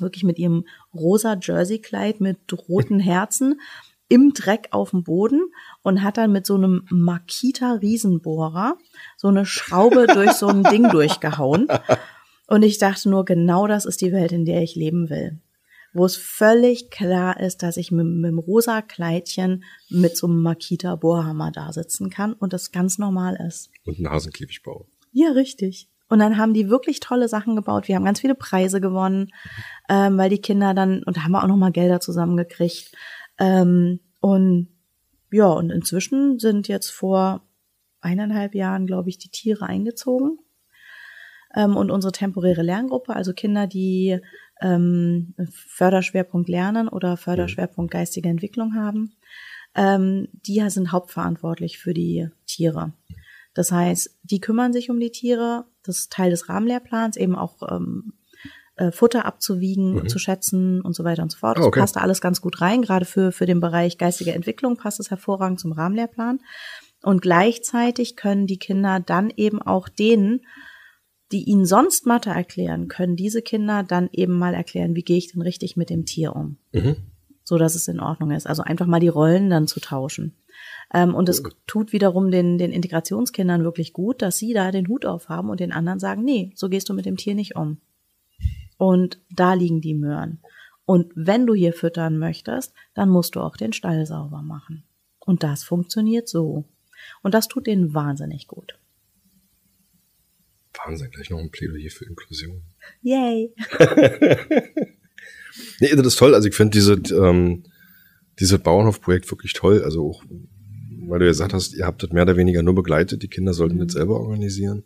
[0.00, 2.38] wirklich mit ihrem rosa Jerseykleid mit
[2.68, 3.60] roten Herzen
[4.08, 5.40] im Dreck auf dem Boden
[5.82, 8.76] und hat dann mit so einem Makita Riesenbohrer
[9.16, 11.68] so eine Schraube durch so ein Ding durchgehauen.
[12.46, 15.40] Und ich dachte nur, genau das ist die Welt, in der ich leben will.
[15.92, 20.42] Wo es völlig klar ist, dass ich mit, mit dem rosa Kleidchen mit so einem
[20.42, 23.70] Makita Bohrhammer da sitzen kann und das ganz normal ist.
[23.84, 24.84] Und einen Hasenkäfig bauen.
[25.12, 25.88] Ja, richtig.
[26.08, 27.88] Und dann haben die wirklich tolle Sachen gebaut.
[27.88, 29.32] Wir haben ganz viele Preise gewonnen,
[29.88, 32.92] ähm, weil die Kinder dann, und da haben wir auch nochmal Gelder zusammengekriegt.
[33.38, 34.68] Ähm, und
[35.30, 37.42] ja, und inzwischen sind jetzt vor
[38.00, 40.38] eineinhalb Jahren, glaube ich, die Tiere eingezogen.
[41.54, 44.20] Ähm, und unsere temporäre Lerngruppe, also Kinder, die
[44.60, 49.16] ähm, Förderschwerpunkt Lernen oder Förderschwerpunkt geistige Entwicklung haben,
[49.74, 52.92] ähm, die sind hauptverantwortlich für die Tiere.
[53.54, 57.62] Das heißt, die kümmern sich um die Tiere, das ist Teil des Rahmenlehrplans, eben auch
[57.70, 58.12] ähm,
[58.76, 60.08] äh, Futter abzuwiegen, mhm.
[60.08, 61.58] zu schätzen und so weiter und so fort.
[61.58, 61.80] Das okay.
[61.80, 62.82] passt da alles ganz gut rein.
[62.82, 66.40] Gerade für, für den Bereich geistige Entwicklung passt es hervorragend zum Rahmenlehrplan.
[67.02, 70.40] Und gleichzeitig können die Kinder dann eben auch denen,
[71.32, 75.32] die ihnen sonst Mathe erklären, können diese Kinder dann eben mal erklären, wie gehe ich
[75.32, 76.58] denn richtig mit dem Tier um.
[76.72, 76.96] Mhm.
[77.44, 78.46] So dass es in Ordnung ist.
[78.46, 80.34] Also einfach mal die Rollen dann zu tauschen.
[80.92, 85.06] Ähm, und es tut wiederum den, den Integrationskindern wirklich gut, dass sie da den Hut
[85.06, 87.78] aufhaben und den anderen sagen, nee, so gehst du mit dem Tier nicht um.
[88.76, 90.40] Und da liegen die Möhren.
[90.84, 94.84] Und wenn du hier füttern möchtest, dann musst du auch den Stall sauber machen.
[95.18, 96.64] Und das funktioniert so.
[97.22, 98.78] Und das tut denen wahnsinnig gut.
[100.84, 102.62] Wahnsinn, gleich noch ein Plädoyer für Inklusion.
[103.02, 103.52] Yay!
[105.80, 106.34] nee, das ist toll.
[106.34, 107.64] Also ich finde diese, ähm,
[108.38, 109.82] diese Bauernhofprojekt wirklich toll.
[109.82, 110.22] Also auch
[111.08, 113.54] weil du ja gesagt hast, ihr habt das mehr oder weniger nur begleitet, die Kinder
[113.54, 113.98] sollten das mhm.
[113.98, 114.84] selber organisieren.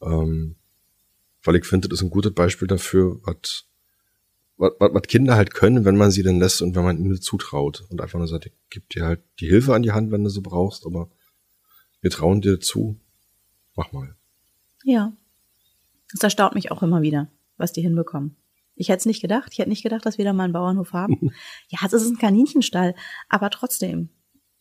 [0.00, 0.56] Ähm,
[1.48, 3.64] weil ich finde, das ist ein gutes Beispiel dafür, was,
[4.58, 7.86] was, Kinder halt können, wenn man sie denn lässt und wenn man ihnen zutraut.
[7.88, 10.28] Und einfach nur sagt, ich gebe dir halt die Hilfe an die Hand, wenn du
[10.28, 11.08] sie brauchst, aber
[12.02, 13.00] wir trauen dir zu.
[13.76, 14.14] Mach mal.
[14.84, 15.14] Ja.
[16.12, 18.36] Das erstaunt mich auch immer wieder, was die hinbekommen.
[18.74, 19.48] Ich hätte es nicht gedacht.
[19.52, 21.32] Ich hätte nicht gedacht, dass wir da mal einen Bauernhof haben.
[21.68, 22.94] ja, es ist ein Kaninchenstall,
[23.30, 24.10] aber trotzdem.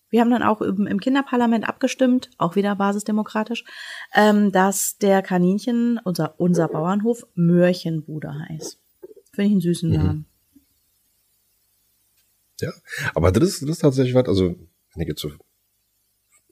[0.10, 3.66] Wir haben dann auch im Kinderparlament abgestimmt, auch wieder basisdemokratisch,
[4.14, 8.80] ähm, dass der Kaninchen, unser, unser Bauernhof, Mörchenbude heißt.
[9.34, 9.96] Finde ich einen süßen mhm.
[9.96, 10.26] Namen.
[12.62, 12.72] Ja,
[13.14, 14.56] aber das ist, das ist tatsächlich was, also
[14.94, 15.30] wenn ich jetzt so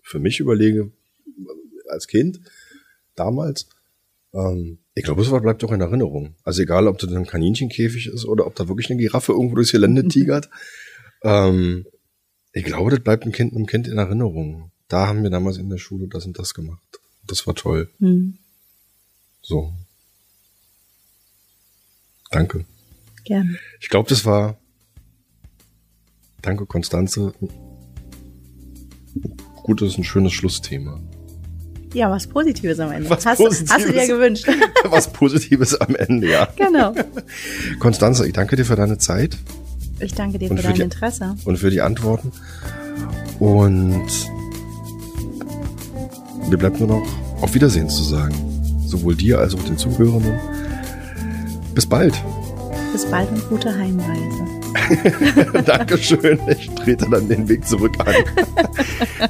[0.04, 0.92] für mich überlege,
[1.90, 2.42] als Kind,
[3.16, 3.68] damals,
[4.34, 6.36] ähm, ich glaube, das bleibt doch in Erinnerung.
[6.44, 9.72] Also egal, ob das ein Kaninchenkäfig ist oder ob da wirklich eine Giraffe irgendwo durchs
[9.72, 10.50] Gelände tigert.
[11.24, 11.86] ähm,
[12.56, 14.72] ich glaube, das bleibt einem Kind, einem Kind in Erinnerung.
[14.88, 16.82] Da haben wir damals in der Schule das und das gemacht.
[17.28, 17.90] Das war toll.
[18.00, 18.38] Mhm.
[19.42, 19.74] So.
[22.32, 22.66] Danke.
[23.26, 23.58] Gerne.
[23.82, 24.58] Ich glaube, das war.
[26.42, 27.34] Danke, Konstanze.
[29.64, 31.02] Gut, das ist ein schönes Schlussthema.
[31.94, 33.10] Ja, was Positives am Ende.
[33.10, 33.74] Was hast, Positives.
[33.74, 34.48] hast du dir gewünscht.
[34.84, 36.46] Was Positives am Ende, ja.
[36.56, 36.94] genau.
[37.80, 39.38] Konstanze, ich danke dir für deine Zeit
[40.00, 41.36] Ich danke dir für dein die- Interesse.
[41.46, 42.32] und für die Antworten.
[43.40, 44.02] Und
[46.50, 47.08] mir bleibt nur noch
[47.42, 48.36] auf Wiedersehen zu sagen.
[48.86, 50.34] Sowohl dir als auch den Zuhörenden.
[51.74, 52.14] Bis bald.
[52.94, 54.46] Bis bald und gute Heimreise.
[55.66, 56.40] Dankeschön.
[56.48, 58.14] Ich trete dann den Weg zurück an.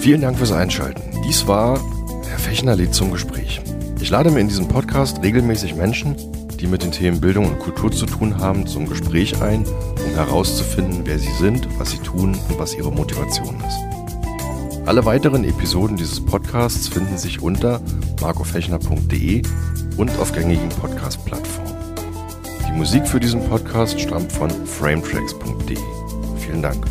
[0.00, 1.02] Vielen Dank fürs Einschalten.
[1.26, 1.80] Dies war
[2.28, 3.60] Herr Fechner lädt zum Gespräch.
[4.00, 6.14] Ich lade mir in diesem Podcast regelmäßig Menschen,
[6.60, 11.02] die mit den Themen Bildung und Kultur zu tun haben, zum Gespräch ein, um herauszufinden,
[11.04, 13.78] wer sie sind, was sie tun und was ihre Motivation ist.
[14.86, 17.80] Alle weiteren Episoden dieses Podcasts finden sich unter
[18.20, 19.42] marcofechner.de
[19.96, 21.76] und auf gängigen Podcast-Plattformen.
[22.66, 25.76] Die Musik für diesen Podcast stammt von frametracks.de.
[26.38, 26.86] Vielen Dank.